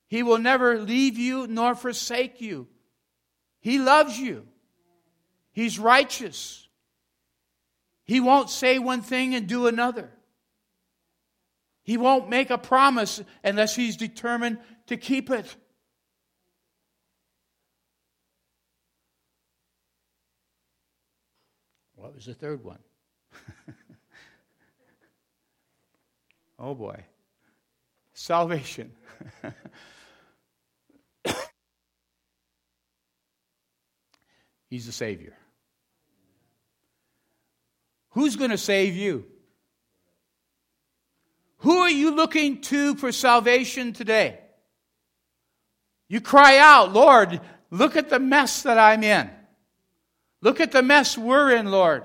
He 0.07 0.23
will 0.23 0.37
never 0.37 0.79
leave 0.79 1.17
you 1.17 1.47
nor 1.47 1.75
forsake 1.75 2.41
you. 2.41 2.67
He 3.59 3.79
loves 3.79 4.17
you. 4.17 4.47
He's 5.51 5.77
righteous. 5.77 6.67
He 8.03 8.19
won't 8.19 8.49
say 8.49 8.79
one 8.79 9.01
thing 9.01 9.35
and 9.35 9.47
do 9.47 9.67
another. 9.67 10.11
He 11.83 11.97
won't 11.97 12.29
make 12.29 12.49
a 12.49 12.57
promise 12.57 13.21
unless 13.43 13.75
he's 13.75 13.97
determined 13.97 14.59
to 14.87 14.97
keep 14.97 15.29
it. 15.29 15.55
What 22.11 22.17
was 22.17 22.25
the 22.25 22.33
third 22.33 22.61
one? 22.61 22.79
oh 26.59 26.75
boy. 26.75 27.01
Salvation. 28.13 28.91
He's 34.69 34.87
the 34.87 34.91
Savior. 34.91 35.37
Who's 38.09 38.35
going 38.35 38.51
to 38.51 38.57
save 38.57 38.97
you? 38.97 39.25
Who 41.59 41.77
are 41.77 41.89
you 41.89 42.13
looking 42.13 42.59
to 42.63 42.95
for 42.95 43.13
salvation 43.13 43.93
today? 43.93 44.37
You 46.09 46.19
cry 46.19 46.57
out, 46.57 46.91
Lord, 46.91 47.39
Look 47.71 47.95
at 47.95 48.09
the 48.09 48.19
mess 48.19 48.63
that 48.63 48.77
I'm 48.77 49.01
in. 49.01 49.29
Look 50.41 50.59
at 50.59 50.71
the 50.71 50.81
mess 50.81 51.17
we're 51.17 51.55
in, 51.55 51.67
Lord. 51.67 52.03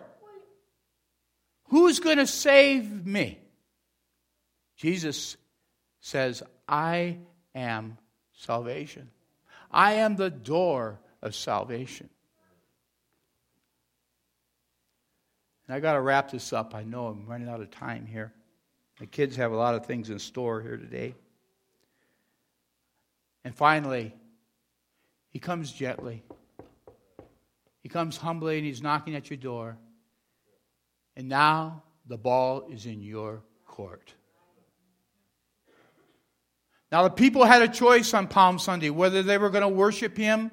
Who's 1.68 2.00
going 2.00 2.18
to 2.18 2.26
save 2.26 3.06
me? 3.06 3.38
Jesus 4.76 5.36
says, 6.00 6.42
I 6.68 7.18
am 7.54 7.98
salvation. 8.34 9.10
I 9.70 9.94
am 9.94 10.16
the 10.16 10.30
door 10.30 11.00
of 11.22 11.34
salvation. 11.34 12.08
And 15.66 15.74
I 15.74 15.80
got 15.80 15.94
to 15.94 16.00
wrap 16.00 16.30
this 16.30 16.52
up. 16.52 16.74
I 16.74 16.84
know 16.84 17.06
I'm 17.08 17.26
running 17.26 17.48
out 17.48 17.60
of 17.60 17.70
time 17.70 18.06
here. 18.06 18.32
The 19.00 19.06
kids 19.06 19.36
have 19.36 19.52
a 19.52 19.56
lot 19.56 19.74
of 19.74 19.86
things 19.86 20.10
in 20.10 20.18
store 20.18 20.60
here 20.60 20.76
today. 20.76 21.14
And 23.44 23.54
finally, 23.54 24.14
he 25.30 25.38
comes 25.38 25.72
gently. 25.72 26.22
He 27.86 27.88
comes 27.88 28.16
humbly 28.16 28.56
and 28.56 28.66
he's 28.66 28.82
knocking 28.82 29.14
at 29.14 29.30
your 29.30 29.36
door. 29.36 29.78
And 31.14 31.28
now 31.28 31.84
the 32.04 32.18
ball 32.18 32.66
is 32.68 32.84
in 32.84 33.00
your 33.00 33.44
court. 33.64 34.12
Now, 36.90 37.04
the 37.04 37.10
people 37.10 37.44
had 37.44 37.62
a 37.62 37.68
choice 37.68 38.12
on 38.12 38.26
Palm 38.26 38.58
Sunday 38.58 38.90
whether 38.90 39.22
they 39.22 39.38
were 39.38 39.50
going 39.50 39.62
to 39.62 39.68
worship 39.68 40.16
him 40.16 40.50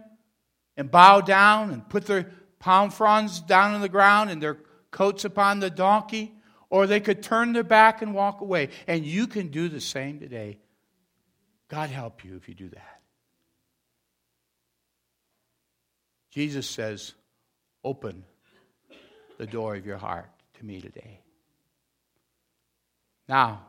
and 0.78 0.92
bow 0.92 1.22
down 1.22 1.72
and 1.72 1.90
put 1.90 2.06
their 2.06 2.30
palm 2.60 2.92
fronds 2.92 3.40
down 3.40 3.74
on 3.74 3.82
the 3.82 3.90
ground 3.90 4.30
and 4.30 4.40
their 4.40 4.60
coats 4.92 5.26
upon 5.26 5.60
the 5.60 5.72
donkey, 5.72 6.34
or 6.70 6.86
they 6.86 7.00
could 7.00 7.24
turn 7.24 7.54
their 7.54 7.64
back 7.64 8.04
and 8.04 8.14
walk 8.14 8.42
away. 8.42 8.70
And 8.86 9.04
you 9.04 9.26
can 9.26 9.48
do 9.48 9.70
the 9.70 9.82
same 9.82 10.20
today. 10.20 10.60
God 11.68 11.90
help 11.90 12.24
you 12.24 12.36
if 12.36 12.48
you 12.48 12.54
do 12.54 12.70
that. 12.70 13.02
Jesus 16.30 16.68
says, 16.70 17.16
Open 17.84 18.24
the 19.38 19.46
door 19.46 19.76
of 19.76 19.86
your 19.86 19.98
heart 19.98 20.30
to 20.60 20.66
me 20.66 20.80
today. 20.80 21.20
Now, 23.28 23.62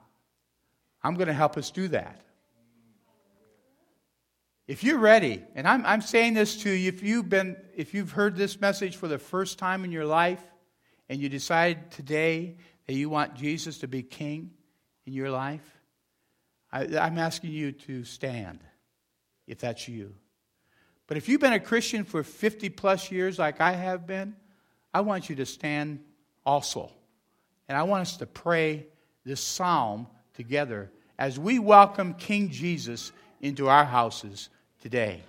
I'm 1.03 1.15
going 1.15 1.29
to 1.29 1.35
help 1.35 1.57
us 1.57 1.71
do 1.71 1.89
that. 1.89 2.21
If 4.67 4.83
you're 4.83 4.99
ready, 4.99 5.43
and 5.55 5.69
I'm, 5.69 5.85
I'm 5.85 6.01
saying 6.01 6.35
this 6.35 6.57
to 6.63 6.71
you, 6.71 6.89
if 6.89 7.03
you've 7.03 7.29
been, 7.29 7.57
if 7.77 7.93
you've 7.93 8.13
heard 8.13 8.35
this 8.37 8.61
message 8.61 8.97
for 8.97 9.09
the 9.09 9.19
first 9.19 9.59
time 9.59 9.85
in 9.85 9.93
your 9.93 10.07
life, 10.07 10.43
and 11.09 11.21
you 11.21 11.29
decide 11.29 11.91
today 11.91 12.57
that 12.87 12.95
you 12.95 13.11
want 13.11 13.35
Jesus 13.35 13.79
to 13.79 13.89
be 13.89 14.03
king 14.03 14.53
in 15.07 15.13
your 15.13 15.31
life, 15.31 15.69
I, 16.73 16.97
I'm 16.97 17.19
asking 17.19 17.53
you 17.53 17.73
to 17.73 18.05
stand, 18.05 18.61
if 19.47 19.59
that's 19.59 19.87
you. 19.87 20.15
But 21.07 21.17
if 21.17 21.29
you've 21.29 21.41
been 21.41 21.53
a 21.53 21.61
Christian 21.61 22.05
for 22.05 22.23
50 22.23 22.71
plus 22.71 23.11
years, 23.11 23.39
like 23.39 23.61
I 23.61 23.73
have 23.73 24.07
been, 24.07 24.37
I 24.93 25.03
want 25.03 25.29
you 25.29 25.37
to 25.37 25.47
stand 25.47 26.01
also. 26.47 26.91
And 27.69 27.77
I 27.77 27.83
want 27.83 28.03
us 28.03 28.17
to 28.19 28.27
pray 28.27 28.87
this 29.25 29.41
psalm 29.41 30.07
together 30.35 30.91
as 31.19 31.39
we 31.39 31.59
welcome 31.59 32.15
King 32.15 32.51
Jesus 32.51 33.13
into 33.41 33.69
our 33.69 33.85
houses 33.85 34.49
today. 34.81 35.23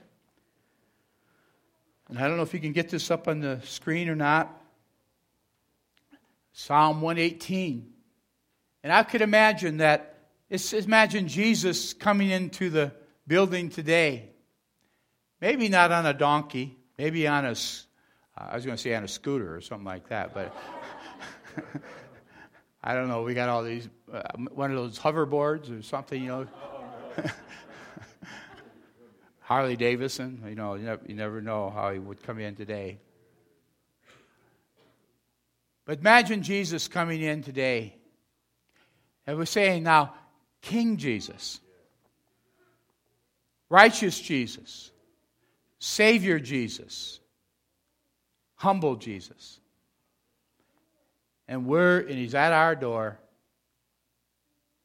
And 2.10 2.20
I 2.20 2.28
don't 2.28 2.38
know 2.38 2.44
if 2.44 2.54
you 2.54 2.60
can 2.60 2.74
get 2.74 2.90
this 2.90 3.10
up 3.10 3.28
on 3.28 3.40
the 3.40 3.60
screen 3.64 4.10
or 4.10 4.16
not. 4.16 4.62
Psalm 6.54 7.02
118. 7.02 7.92
And 8.84 8.94
I 8.94 9.04
could 9.04 9.22
imagine 9.22 9.78
that, 9.78 10.20
imagine 10.50 11.28
Jesus 11.28 11.94
coming 11.94 12.30
into 12.30 12.70
the 12.70 12.94
building 13.28 13.70
today. 13.70 14.30
Maybe 15.42 15.70
not 15.70 15.92
on 15.92 16.06
a 16.06 16.14
donkey, 16.14 16.78
maybe 16.98 17.28
on 17.28 17.46
a, 17.46 17.52
uh, 17.52 17.54
I 18.38 18.56
was 18.56 18.66
going 18.66 18.78
to 18.78 18.82
say 18.82 18.96
on 18.96 19.04
a 19.04 19.08
scooter 19.08 19.56
or 19.56 19.62
something 19.62 19.86
like 19.86 20.10
that, 20.10 20.34
but 20.34 20.56
I 22.84 22.94
don't 22.94 23.08
know. 23.08 23.24
We 23.24 23.34
got 23.34 23.50
all 23.50 23.64
these, 23.64 23.90
uh, 24.12 24.22
one 24.54 24.72
of 24.72 24.78
those 24.78 24.98
hoverboards 24.98 25.78
or 25.78 25.82
something, 25.82 26.22
you 26.22 26.28
know. 26.28 26.48
Harley 29.42 29.76
Davidson, 29.76 30.42
you 30.48 30.56
know, 30.56 30.74
you 30.74 30.86
never, 30.86 31.02
you 31.08 31.14
never 31.14 31.42
know 31.42 31.70
how 31.70 31.92
he 31.92 32.00
would 32.00 32.24
come 32.24 32.40
in 32.40 32.56
today. 32.56 33.00
But 35.86 36.00
imagine 36.00 36.42
Jesus 36.42 36.88
coming 36.88 37.22
in 37.22 37.44
today. 37.44 37.96
And 39.28 39.38
we're 39.38 39.46
saying 39.46 39.84
now, 39.84 40.16
King 40.62 40.98
Jesus, 40.98 41.60
righteous 43.70 44.20
Jesus, 44.20 44.92
Savior 45.86 46.40
Jesus, 46.40 47.20
humble 48.56 48.96
Jesus. 48.96 49.60
And 51.48 51.68
we're 51.68 52.00
and 52.00 52.18
he's 52.18 52.34
at 52.34 52.54
our 52.54 52.76
door. 52.76 53.20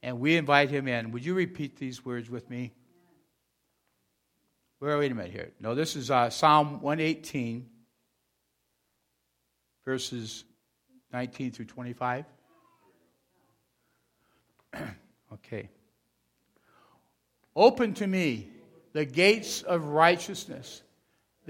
And 0.02 0.20
we 0.20 0.36
invite 0.36 0.68
him 0.68 0.86
in. 0.88 1.10
Would 1.12 1.24
you 1.24 1.32
repeat 1.32 1.78
these 1.78 2.04
words 2.04 2.28
with 2.28 2.50
me? 2.50 2.74
Where 4.78 4.98
wait 4.98 5.10
a 5.10 5.14
minute 5.14 5.32
here. 5.32 5.52
No, 5.58 5.74
this 5.74 5.96
is 5.96 6.10
uh, 6.10 6.28
Psalm 6.28 6.82
118, 6.82 7.66
verses 9.86 10.44
19 11.14 11.50
through 11.50 11.64
25. 11.64 12.26
okay. 15.32 15.70
Open 17.56 17.94
to 17.94 18.06
me 18.06 18.50
the 18.92 19.06
gates 19.06 19.62
of 19.62 19.84
righteousness, 19.84 20.82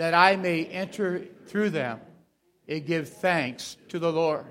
that 0.01 0.15
I 0.15 0.35
may 0.37 0.65
enter 0.65 1.27
through 1.47 1.69
them 1.69 2.01
and 2.67 2.87
give 2.87 3.11
thanks 3.11 3.77
to 3.91 3.99
the 3.99 4.11
Lord. 4.11 4.47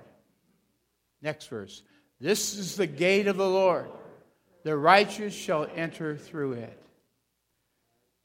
Next 1.23 1.47
verse. 1.47 1.81
This 2.21 2.55
is 2.55 2.75
the 2.75 2.85
gate 2.85 3.25
of 3.25 3.35
the 3.35 3.49
Lord. 3.49 3.89
The 4.63 4.77
righteous 4.77 5.33
shall 5.33 5.67
enter 5.75 6.15
through 6.15 6.53
it. 6.53 6.79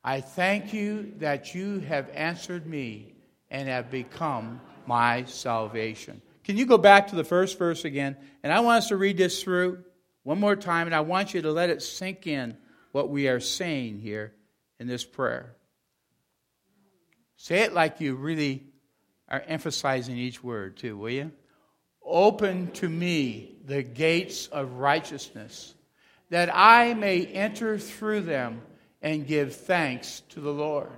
I 0.04 0.20
thank 0.20 0.74
you 0.74 1.14
that 1.20 1.54
you 1.54 1.78
have 1.80 2.10
answered 2.12 2.66
me 2.66 3.14
and 3.50 3.70
have 3.70 3.90
become 3.90 4.60
my 4.84 5.24
salvation. 5.24 6.20
Can 6.44 6.58
you 6.58 6.66
go 6.66 6.76
back 6.76 7.08
to 7.08 7.16
the 7.16 7.24
first 7.24 7.58
verse 7.58 7.87
again? 7.87 8.18
And 8.42 8.52
I 8.52 8.60
want 8.60 8.82
us 8.82 8.88
to 8.88 8.98
read 8.98 9.16
this 9.16 9.42
through 9.42 9.82
one 10.24 10.38
more 10.38 10.56
time, 10.56 10.88
and 10.88 10.94
I 10.94 11.00
want 11.00 11.32
you 11.32 11.40
to 11.40 11.52
let 11.52 11.70
it 11.70 11.80
sink 11.80 12.26
in 12.26 12.54
what 12.92 13.08
we 13.08 13.28
are 13.28 13.40
saying 13.40 14.00
here 14.00 14.34
in 14.78 14.87
this 14.87 15.06
prayer. 15.06 15.56
Say 17.36 17.60
it 17.60 17.72
like 17.72 18.00
you 18.00 18.14
really 18.14 18.64
are 19.28 19.42
emphasizing 19.46 20.16
each 20.16 20.42
word, 20.42 20.76
too, 20.76 20.96
will 20.96 21.10
you? 21.10 21.32
Open 22.04 22.70
to 22.72 22.88
me 22.88 23.56
the 23.64 23.82
gates 23.82 24.46
of 24.48 24.74
righteousness, 24.74 25.74
that 26.30 26.50
I 26.54 26.94
may 26.94 27.26
enter 27.26 27.78
through 27.78 28.22
them 28.22 28.62
and 29.00 29.26
give 29.26 29.54
thanks 29.54 30.22
to 30.30 30.40
the 30.40 30.52
Lord. 30.52 30.90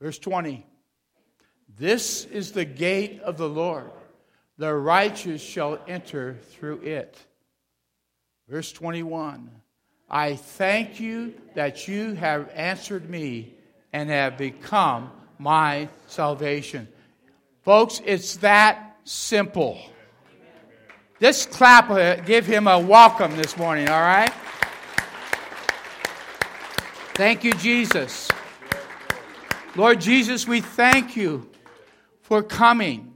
Verse 0.00 0.18
20 0.18 0.66
this 1.78 2.26
is 2.26 2.52
the 2.52 2.64
gate 2.64 3.22
of 3.22 3.38
the 3.38 3.48
Lord. 3.48 3.90
The 4.58 4.74
righteous 4.74 5.40
shall 5.40 5.78
enter 5.88 6.36
through 6.50 6.82
it. 6.82 7.16
Verse 8.48 8.72
21 8.72 9.50
I 10.10 10.34
thank 10.34 11.00
you 11.00 11.34
that 11.54 11.86
you 11.86 12.14
have 12.14 12.50
answered 12.54 13.08
me 13.08 13.54
and 13.92 14.08
have 14.10 14.38
become 14.38 15.10
my 15.38 15.88
salvation. 16.06 16.88
Folks, 17.62 18.00
it's 18.04 18.36
that 18.36 18.96
simple. 19.04 19.78
Just 21.20 21.50
clap, 21.50 22.26
give 22.26 22.46
him 22.46 22.66
a 22.66 22.78
welcome 22.78 23.36
this 23.36 23.56
morning, 23.56 23.88
all 23.88 24.00
right? 24.00 24.32
Thank 27.14 27.44
you, 27.44 27.52
Jesus. 27.54 28.30
Lord 29.76 30.00
Jesus, 30.00 30.48
we 30.48 30.60
thank 30.60 31.16
you 31.16 31.50
for 32.22 32.42
coming. 32.42 33.12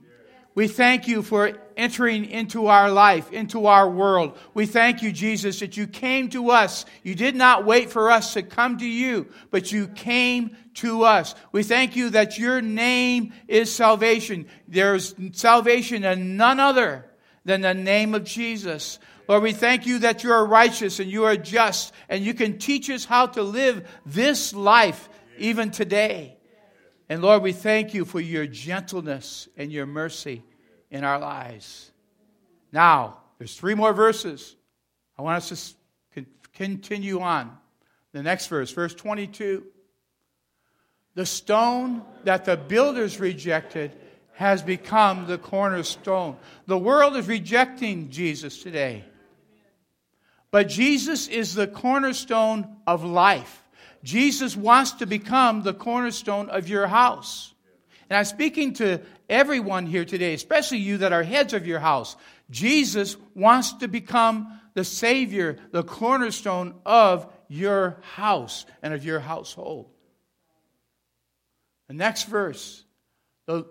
We 0.55 0.69
thank 0.69 1.09
you 1.09 1.23
for 1.23 1.59
entering 1.77 2.27
into 2.27 2.69
our 2.69 2.89
life, 2.89 3.33
into 3.33 3.67
our 3.67 3.91
world. 3.91 4.39
We 4.55 4.67
thank 4.67 5.03
you, 5.03 5.11
Jesus, 5.11 5.59
that 5.61 5.77
you 5.77 5.89
came 5.89 6.29
to 6.31 6.51
us. 6.51 6.87
You 7.03 7.17
did 7.17 7.35
not 7.35 7.65
wait 7.65 7.91
for 7.91 8.11
us 8.11 8.35
to 8.35 8.43
come 8.43 8.79
to 8.79 8.87
you, 8.87 9.27
but 9.51 9.73
you 9.73 9.89
came 9.89 10.57
to 10.75 11.03
us. 11.03 11.35
We 11.51 11.65
thank 11.65 11.97
you 11.97 12.11
that 12.11 12.39
your 12.39 12.61
name 12.61 13.33
is 13.49 13.75
salvation. 13.75 14.47
There's 14.69 15.15
salvation 15.33 16.05
in 16.05 16.37
none 16.37 16.61
other 16.61 17.05
than 17.45 17.63
the 17.63 17.75
name 17.75 18.15
of 18.15 18.23
Jesus. 18.23 19.01
Lord, 19.27 19.43
we 19.43 19.53
thank 19.53 19.87
you 19.87 20.01
that 20.01 20.23
you 20.23 20.31
are 20.31 20.47
righteous 20.47 21.01
and 21.01 21.11
you 21.11 21.25
are 21.25 21.37
just 21.37 21.93
and 22.09 22.25
you 22.25 22.35
can 22.35 22.59
teach 22.59 22.91
us 22.91 23.05
how 23.05 23.27
to 23.27 23.43
live 23.43 23.89
this 24.07 24.55
life 24.55 25.09
even 25.39 25.71
today. 25.71 26.34
And 27.09 27.23
Lord, 27.23 27.43
we 27.43 27.53
thank 27.53 27.95
you 27.95 28.05
for 28.05 28.21
your 28.21 28.47
gentleness 28.47 29.49
and 29.57 29.71
your 29.71 29.87
mercy 29.87 30.43
in 30.91 31.05
our 31.05 31.19
lives. 31.19 31.91
Now, 32.73 33.19
there's 33.39 33.57
three 33.57 33.75
more 33.75 33.93
verses. 33.93 34.57
I 35.19 35.23
want 35.23 35.37
us 35.37 35.75
to 36.15 36.27
continue 36.55 37.21
on. 37.21 37.57
The 38.13 38.23
next 38.23 38.47
verse, 38.47 38.71
verse 38.71 38.95
22. 38.95 39.65
The 41.15 41.27
stone 41.27 42.03
that 42.25 42.45
the 42.45 42.57
builders 42.57 43.21
rejected 43.21 43.93
has 44.35 44.63
become 44.63 45.27
the 45.27 45.39
cornerstone. 45.39 46.37
The 46.67 46.79
world 46.79 47.17
is 47.17 47.29
rejecting 47.29 48.11
Jesus 48.11 48.63
today. 48.63 49.05
But 50.51 50.69
Jesus 50.69 51.27
is 51.27 51.55
the 51.55 51.67
cornerstone 51.67 52.77
of 52.87 53.05
life. 53.05 53.64
Jesus 54.05 54.57
wants 54.57 54.93
to 54.93 55.07
become 55.07 55.63
the 55.63 55.75
cornerstone 55.75 56.51
of 56.51 56.69
your 56.69 56.87
house. 56.87 57.53
And 58.09 58.17
I'm 58.17 58.27
speaking 58.27 58.75
to 58.75 59.01
everyone 59.29 59.87
here 59.87 60.05
today, 60.05 60.35
especially 60.35 60.79
you 60.79 60.99
that 60.99 61.13
are 61.13 61.23
heads 61.23 61.55
of 61.55 61.67
your 61.67 61.81
house. 61.81 62.17
Jesus 62.51 63.17
wants 63.35 63.73
to 63.75 63.89
become 63.89 64.61
the 64.75 64.85
Savior, 64.85 65.57
the 65.73 65.83
cornerstone 65.83 66.75
of 66.85 67.27
your 67.49 67.97
house 68.15 68.67
and 68.83 68.93
of 68.93 69.05
your 69.05 69.21
household. 69.21 69.91
The 71.89 71.95
next 71.95 72.25
verse 72.25 72.85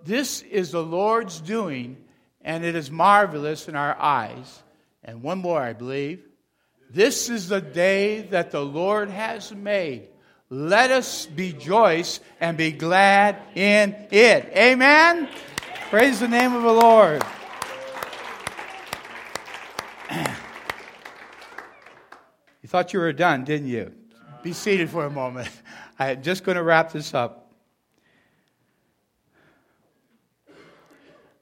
this 0.03 0.41
is 0.43 0.71
the 0.71 0.83
Lord's 0.83 1.41
doing, 1.41 1.97
and 2.41 2.63
it 2.63 2.75
is 2.75 2.91
marvelous 2.91 3.67
in 3.67 3.75
our 3.75 3.99
eyes. 3.99 4.61
And 5.03 5.23
one 5.23 5.39
more, 5.39 5.61
I 5.61 5.73
believe. 5.73 6.23
This 6.89 7.29
is 7.29 7.49
the 7.49 7.61
day 7.61 8.21
that 8.21 8.51
the 8.51 8.63
Lord 8.63 9.09
has 9.09 9.51
made. 9.51 10.07
Let 10.49 10.91
us 10.91 11.27
rejoice 11.35 12.19
and 12.39 12.57
be 12.57 12.71
glad 12.71 13.37
in 13.55 13.95
it. 14.11 14.51
Amen. 14.55 15.27
Praise 15.89 16.19
the 16.19 16.27
name 16.27 16.53
of 16.53 16.63
the 16.63 16.73
Lord. 16.73 17.23
You 22.61 22.69
thought 22.69 22.93
you 22.93 22.99
were 22.99 23.11
done, 23.11 23.43
didn't 23.43 23.67
you? 23.67 23.91
Be 24.41 24.53
seated 24.53 24.89
for 24.89 25.05
a 25.05 25.09
moment. 25.09 25.49
I'm 25.99 26.23
just 26.23 26.45
going 26.45 26.55
to 26.55 26.63
wrap 26.63 26.93
this 26.93 27.13
up. 27.13 27.51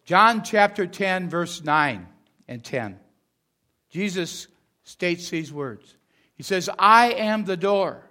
John 0.04 0.44
chapter 0.44 0.88
10, 0.88 1.30
verse 1.30 1.64
9 1.64 2.08
and 2.48 2.64
10. 2.64 3.00
Jesus 3.90 4.48
states 4.84 5.30
these 5.30 5.54
words. 5.54 5.96
He 6.34 6.44
says, 6.44 6.70
I 6.78 7.14
am 7.14 7.46
the 7.46 7.56
door. 7.56 8.11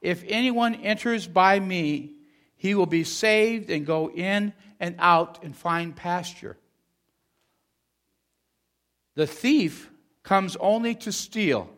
If 0.00 0.24
anyone 0.26 0.74
enters 0.76 1.26
by 1.26 1.58
me, 1.58 2.12
he 2.56 2.74
will 2.74 2.86
be 2.86 3.04
saved 3.04 3.70
and 3.70 3.86
go 3.86 4.10
in 4.10 4.52
and 4.80 4.96
out 4.98 5.42
and 5.42 5.56
find 5.56 5.94
pasture. 5.94 6.56
The 9.14 9.26
thief 9.26 9.90
comes 10.22 10.56
only 10.56 10.94
to 10.96 11.12
steal 11.12 11.70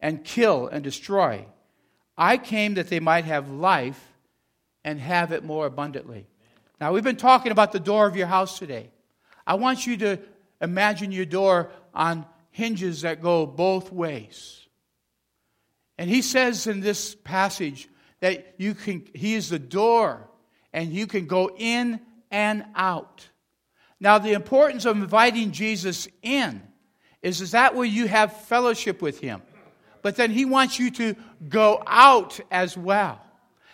and 0.00 0.24
kill 0.24 0.68
and 0.68 0.82
destroy. 0.82 1.46
I 2.16 2.38
came 2.38 2.74
that 2.74 2.88
they 2.88 3.00
might 3.00 3.24
have 3.24 3.50
life 3.50 4.00
and 4.84 4.98
have 4.98 5.32
it 5.32 5.44
more 5.44 5.66
abundantly. 5.66 6.26
Now, 6.80 6.92
we've 6.92 7.04
been 7.04 7.16
talking 7.16 7.52
about 7.52 7.72
the 7.72 7.80
door 7.80 8.06
of 8.06 8.16
your 8.16 8.26
house 8.26 8.58
today. 8.58 8.90
I 9.46 9.54
want 9.54 9.86
you 9.86 9.96
to 9.98 10.18
imagine 10.60 11.12
your 11.12 11.26
door 11.26 11.70
on 11.92 12.24
hinges 12.50 13.02
that 13.02 13.22
go 13.22 13.46
both 13.46 13.92
ways. 13.92 14.66
And 16.00 16.08
he 16.08 16.22
says 16.22 16.66
in 16.66 16.80
this 16.80 17.14
passage 17.14 17.86
that 18.20 18.54
you 18.56 18.72
can, 18.72 19.06
he 19.12 19.34
is 19.34 19.50
the 19.50 19.58
door 19.58 20.30
and 20.72 20.90
you 20.94 21.06
can 21.06 21.26
go 21.26 21.50
in 21.54 22.00
and 22.30 22.64
out. 22.74 23.28
Now, 24.00 24.16
the 24.16 24.32
importance 24.32 24.86
of 24.86 24.96
inviting 24.96 25.50
Jesus 25.50 26.08
in 26.22 26.62
is, 27.20 27.42
is 27.42 27.50
that 27.50 27.74
where 27.74 27.84
you 27.84 28.08
have 28.08 28.34
fellowship 28.44 29.02
with 29.02 29.20
him. 29.20 29.42
But 30.00 30.16
then 30.16 30.30
he 30.30 30.46
wants 30.46 30.78
you 30.78 30.90
to 30.92 31.16
go 31.50 31.82
out 31.86 32.40
as 32.50 32.78
well. 32.78 33.20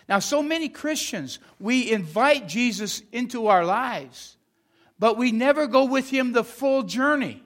Now, 0.08 0.18
so 0.18 0.42
many 0.42 0.68
Christians, 0.68 1.38
we 1.60 1.92
invite 1.92 2.48
Jesus 2.48 3.02
into 3.12 3.46
our 3.46 3.64
lives, 3.64 4.36
but 4.98 5.16
we 5.16 5.30
never 5.30 5.68
go 5.68 5.84
with 5.84 6.10
him 6.10 6.32
the 6.32 6.42
full 6.42 6.82
journey. 6.82 7.44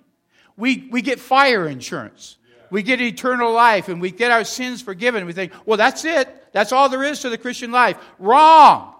We, 0.57 0.89
we 0.91 1.03
get 1.03 1.21
fire 1.21 1.69
insurance. 1.69 2.39
We 2.71 2.83
get 2.83 3.01
eternal 3.01 3.53
life 3.53 3.89
and 3.89 4.01
we 4.01 4.11
get 4.11 4.31
our 4.31 4.45
sins 4.45 4.83
forgiven. 4.83 5.27
We 5.27 5.33
think, 5.33 5.53
well, 5.67 5.77
that's 5.77 6.05
it. 6.05 6.29
That's 6.53 6.73
all 6.73 6.89
there 6.89 7.03
is 7.03 7.21
to 7.21 7.29
the 7.29 7.39
Christian 7.39 7.73
life. 7.73 7.97
Wrong. 8.19 8.95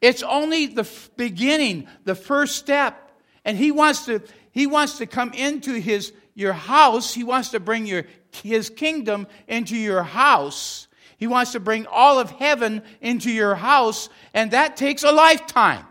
It's 0.00 0.22
only 0.22 0.66
the 0.66 0.88
beginning, 1.16 1.88
the 2.04 2.14
first 2.14 2.56
step. 2.56 3.12
And 3.44 3.56
he 3.56 3.70
wants 3.70 4.06
to, 4.06 4.20
he 4.52 4.66
wants 4.66 4.98
to 4.98 5.06
come 5.06 5.32
into 5.32 5.74
his, 5.74 6.12
your 6.34 6.52
house. 6.52 7.14
He 7.14 7.24
wants 7.24 7.50
to 7.50 7.60
bring 7.60 7.86
your, 7.86 8.04
his 8.42 8.70
kingdom 8.70 9.26
into 9.46 9.76
your 9.76 10.02
house. 10.02 10.88
He 11.16 11.26
wants 11.26 11.52
to 11.52 11.60
bring 11.60 11.86
all 11.86 12.18
of 12.18 12.30
heaven 12.30 12.82
into 13.00 13.30
your 13.30 13.54
house, 13.54 14.08
and 14.34 14.50
that 14.50 14.76
takes 14.76 15.04
a 15.04 15.12
lifetime. 15.12 15.84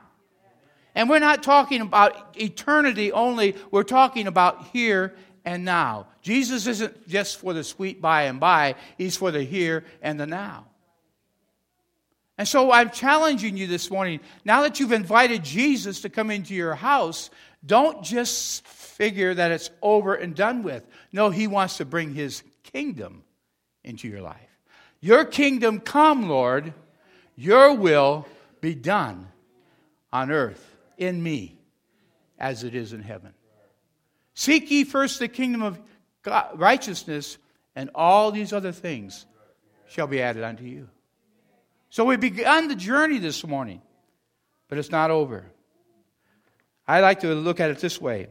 And 0.95 1.09
we're 1.09 1.19
not 1.19 1.41
talking 1.41 1.81
about 1.81 2.35
eternity 2.39 3.11
only, 3.11 3.55
we're 3.71 3.83
talking 3.83 4.27
about 4.27 4.67
here 4.67 5.15
and 5.45 5.65
now. 5.65 6.07
Jesus 6.21 6.67
isn't 6.67 7.07
just 7.07 7.37
for 7.37 7.53
the 7.53 7.63
sweet 7.63 8.01
by 8.01 8.23
and 8.23 8.39
by, 8.39 8.75
He's 8.97 9.17
for 9.17 9.31
the 9.31 9.43
here 9.43 9.85
and 10.01 10.19
the 10.19 10.27
now. 10.27 10.65
And 12.37 12.47
so 12.47 12.71
I'm 12.71 12.89
challenging 12.89 13.57
you 13.57 13.67
this 13.67 13.91
morning 13.91 14.19
now 14.43 14.61
that 14.61 14.79
you've 14.79 14.91
invited 14.91 15.43
Jesus 15.43 16.01
to 16.01 16.09
come 16.09 16.31
into 16.31 16.55
your 16.55 16.73
house, 16.73 17.29
don't 17.65 18.03
just 18.03 18.65
figure 18.67 19.33
that 19.33 19.51
it's 19.51 19.69
over 19.81 20.15
and 20.15 20.35
done 20.35 20.63
with. 20.63 20.85
No, 21.11 21.29
He 21.29 21.47
wants 21.47 21.77
to 21.77 21.85
bring 21.85 22.13
His 22.13 22.43
kingdom 22.63 23.23
into 23.83 24.07
your 24.07 24.21
life. 24.21 24.39
Your 24.99 25.25
kingdom 25.25 25.79
come, 25.79 26.29
Lord. 26.29 26.73
Your 27.35 27.75
will 27.75 28.25
be 28.61 28.73
done 28.73 29.27
on 30.11 30.31
earth 30.31 30.75
in 30.97 31.21
me 31.21 31.59
as 32.39 32.63
it 32.63 32.75
is 32.75 32.93
in 32.93 33.01
heaven. 33.01 33.33
Seek 34.33 34.69
ye 34.71 34.83
first 34.83 35.19
the 35.19 35.27
kingdom 35.27 35.61
of 35.61 35.79
God, 36.23 36.59
righteousness, 36.59 37.37
and 37.75 37.89
all 37.93 38.31
these 38.31 38.53
other 38.53 38.71
things 38.71 39.25
shall 39.87 40.07
be 40.07 40.21
added 40.21 40.43
unto 40.43 40.63
you. 40.63 40.89
So 41.89 42.05
we 42.05 42.17
begun 42.17 42.67
the 42.67 42.75
journey 42.75 43.19
this 43.19 43.45
morning, 43.45 43.81
but 44.67 44.77
it's 44.77 44.89
not 44.89 45.11
over. 45.11 45.45
I 46.87 47.01
like 47.01 47.19
to 47.21 47.33
look 47.35 47.59
at 47.59 47.69
it 47.69 47.79
this 47.79 48.01
way. 48.01 48.27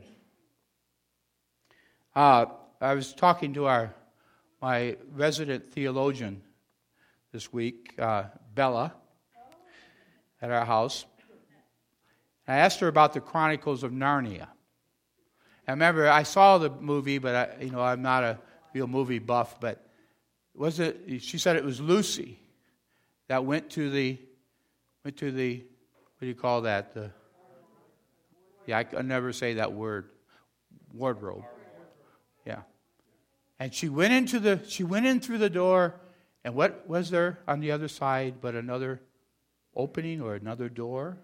Uh, 2.15 2.47
I 2.81 2.95
was 2.95 3.15
talking 3.15 3.55
to 3.55 3.67
our 3.67 3.95
my 4.61 4.97
resident 5.13 5.73
theologian 5.73 6.41
this 7.33 7.53
week, 7.53 7.95
uh, 7.99 8.25
Bella, 8.55 8.95
at 10.41 10.51
our 10.53 10.65
house. 10.65 11.05
I 12.47 12.57
asked 12.59 12.79
her 12.81 12.89
about 12.89 13.13
the 13.13 13.21
Chronicles 13.21 13.83
of 13.83 13.91
Narnia. 13.91 14.49
I 15.67 15.73
remember 15.73 16.09
I 16.09 16.25
saw 16.25 16.59
the 16.59 16.71
movie, 16.71 17.19
but 17.19 17.35
I, 17.35 17.63
you 17.63 17.71
know 17.71 17.81
I'm 17.81 18.03
not 18.03 18.25
a 18.25 18.39
real 18.75 18.87
movie 18.87 19.19
buff. 19.19 19.61
But 19.61 19.87
was 20.55 20.81
it? 20.81 21.23
She 21.23 21.39
said 21.39 21.57
it 21.57 21.65
was 21.65 21.81
Lucy 21.81 22.39
that 23.29 23.45
went 23.45 23.71
to 23.71 23.91
the 23.91 24.19
went 25.05 25.17
to 25.19 25.31
the 25.31 25.57
what 25.57 26.21
do 26.21 26.27
you 26.27 26.35
call 26.35 26.63
that? 26.63 26.95
The 26.95 27.11
yeah, 28.67 28.83
I 28.97 29.03
never 29.03 29.33
say 29.33 29.55
that 29.55 29.73
word. 29.73 30.09
Wardrobe. 30.93 31.45
Yeah. 32.45 32.61
And 33.59 33.73
she 33.73 33.89
went 33.89 34.13
into 34.13 34.41
the 34.41 34.61
she 34.67 34.85
went 34.85 35.07
in 35.07 35.21
through 35.21 35.39
the 35.39 35.51
door 35.51 35.95
and 36.45 36.55
what 36.55 36.89
was 36.89 37.11
there 37.11 37.39
on 37.47 37.61
the 37.61 37.71
other 37.71 37.89
side 37.89 38.41
but 38.41 38.55
another 38.55 39.01
opening 39.75 40.21
or 40.21 40.35
another 40.35 40.69
door? 40.69 41.19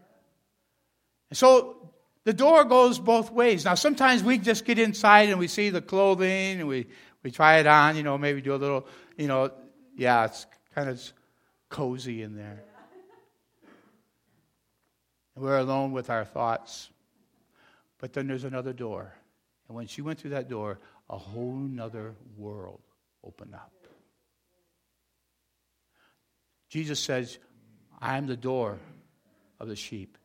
And 1.30 1.36
so 1.36 1.90
the 2.24 2.32
door 2.32 2.64
goes 2.64 2.98
both 2.98 3.32
ways. 3.32 3.64
Now, 3.64 3.74
sometimes 3.74 4.22
we 4.22 4.38
just 4.38 4.64
get 4.64 4.78
inside 4.78 5.28
and 5.28 5.38
we 5.38 5.48
see 5.48 5.70
the 5.70 5.80
clothing 5.80 6.60
and 6.60 6.68
we, 6.68 6.86
we 7.22 7.30
try 7.30 7.58
it 7.58 7.66
on, 7.66 7.96
you 7.96 8.02
know, 8.02 8.18
maybe 8.18 8.40
do 8.40 8.54
a 8.54 8.56
little, 8.56 8.86
you 9.16 9.28
know, 9.28 9.50
yeah, 9.96 10.24
it's 10.24 10.46
kind 10.74 10.88
of 10.88 11.00
cozy 11.68 12.22
in 12.22 12.36
there. 12.36 12.62
And 15.34 15.44
we're 15.44 15.58
alone 15.58 15.92
with 15.92 16.10
our 16.10 16.24
thoughts. 16.24 16.90
But 17.98 18.12
then 18.12 18.26
there's 18.26 18.44
another 18.44 18.72
door. 18.72 19.12
And 19.68 19.76
when 19.76 19.86
she 19.86 20.02
went 20.02 20.20
through 20.20 20.30
that 20.30 20.48
door, 20.48 20.78
a 21.08 21.16
whole 21.16 21.54
nother 21.54 22.14
world 22.36 22.80
opened 23.24 23.54
up. 23.54 23.72
Jesus 26.68 27.00
says, 27.00 27.38
I'm 28.00 28.26
the 28.26 28.36
door 28.36 28.78
of 29.58 29.68
the 29.68 29.76
sheep. 29.76 30.17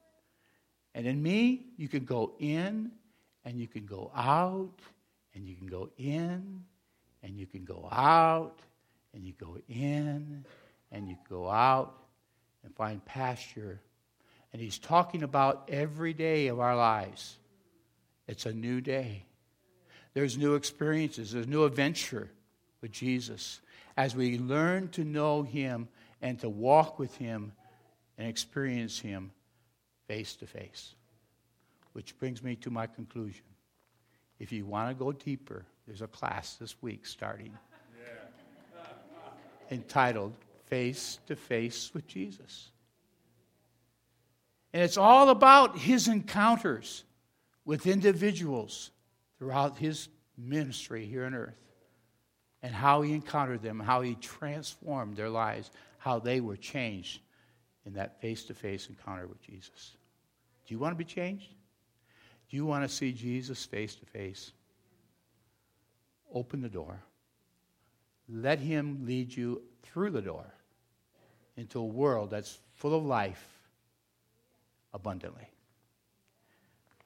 And 0.96 1.08
in 1.08 1.22
me, 1.22 1.66
you 1.78 1.88
can 1.88 2.06
go 2.06 2.34
in 2.40 2.92
and 3.46 3.60
you 3.60 3.68
can 3.68 3.86
go 3.86 4.12
out 4.16 4.80
and 5.34 5.48
you 5.48 5.56
can 5.56 5.68
go 5.68 5.90
in 5.98 6.64
and 7.24 7.38
you 7.38 7.46
can 7.46 7.66
go 7.66 7.88
out 7.92 8.60
and 9.14 9.24
you 9.24 9.34
go 9.40 9.58
in 9.68 10.46
and 10.92 11.08
you 11.08 11.18
go 11.30 11.50
out 11.50 11.96
and 12.64 12.76
find 12.76 13.04
pasture. 13.06 13.80
And 14.52 14.62
he's 14.62 14.78
talking 14.78 15.24
about 15.24 15.70
every 15.72 16.14
day 16.14 16.48
of 16.48 16.60
our 16.60 16.76
lives. 16.76 17.38
It's 18.28 18.46
a 18.46 18.54
new 18.54 18.82
day. 18.82 19.26
There's 20.14 20.38
new 20.38 20.54
experiences, 20.54 21.32
there's 21.32 21.48
new 21.48 21.64
adventure 21.64 22.30
with 22.82 22.92
Jesus 22.92 23.62
as 23.98 24.16
we 24.16 24.38
learn 24.38 24.90
to 24.90 25.04
know 25.04 25.42
him 25.42 25.88
and 26.24 26.40
to 26.40 26.50
walk 26.50 26.98
with 26.98 27.16
Him 27.18 27.52
and 28.18 28.28
experience 28.28 28.98
Him 28.98 29.32
face 30.08 30.36
to 30.38 30.48
face. 30.48 30.96
Which 31.94 32.18
brings 32.18 32.44
me 32.44 32.56
to 32.58 32.70
my 32.70 32.88
conclusion. 32.88 33.46
If 34.40 34.52
you 34.52 34.66
want 34.66 34.90
to 34.90 34.96
go 34.96 35.12
deeper, 35.12 35.66
there's 35.86 36.02
a 36.02 36.08
class 36.08 36.56
this 36.56 36.82
week 36.82 37.06
starting 37.06 37.58
entitled 39.72 40.34
Face 40.68 41.20
to 41.28 41.36
Face 41.36 41.92
with 41.94 42.08
Jesus. 42.08 42.70
And 44.74 44.82
it's 44.82 44.98
all 44.98 45.30
about 45.30 45.78
his 45.78 46.08
encounters 46.08 47.04
with 47.64 47.86
individuals 47.86 48.90
throughout 49.38 49.78
his 49.78 50.10
ministry 50.38 51.06
here 51.06 51.26
on 51.26 51.36
earth 51.36 51.64
and 52.64 52.74
how 52.74 53.02
he 53.02 53.14
encountered 53.14 53.62
them, 53.62 53.80
how 53.80 54.02
he 54.02 54.16
transformed 54.16 55.16
their 55.16 55.30
lives, 55.30 55.70
how 56.00 56.18
they 56.18 56.40
were 56.40 56.58
changed 56.58 57.20
in 57.86 57.94
that 57.94 58.20
face 58.22 58.44
to 58.46 58.54
face 58.54 58.88
encounter 58.88 59.28
with 59.28 59.42
Jesus. 59.42 59.96
Do 60.66 60.74
you 60.74 60.80
want 60.80 60.94
to 60.94 60.98
be 60.98 61.04
changed? 61.04 61.50
Do 62.50 62.58
you 62.58 62.66
want 62.66 62.88
to 62.88 62.94
see 62.94 63.12
Jesus 63.12 63.66
face 63.66 63.96
to 63.96 64.06
face? 64.06 64.52
Open 66.34 66.62
the 66.62 66.70
door. 66.70 67.00
Let 68.30 68.60
him 68.60 69.06
lead 69.06 69.36
you 69.36 69.62
through 69.84 70.12
the 70.12 70.22
door 70.22 70.46
into 71.58 71.80
a 71.80 71.86
world 71.86 72.30
that's 72.30 72.60
full 72.76 72.96
of 72.96 73.06
life 73.06 73.46
abundantly. 74.94 75.48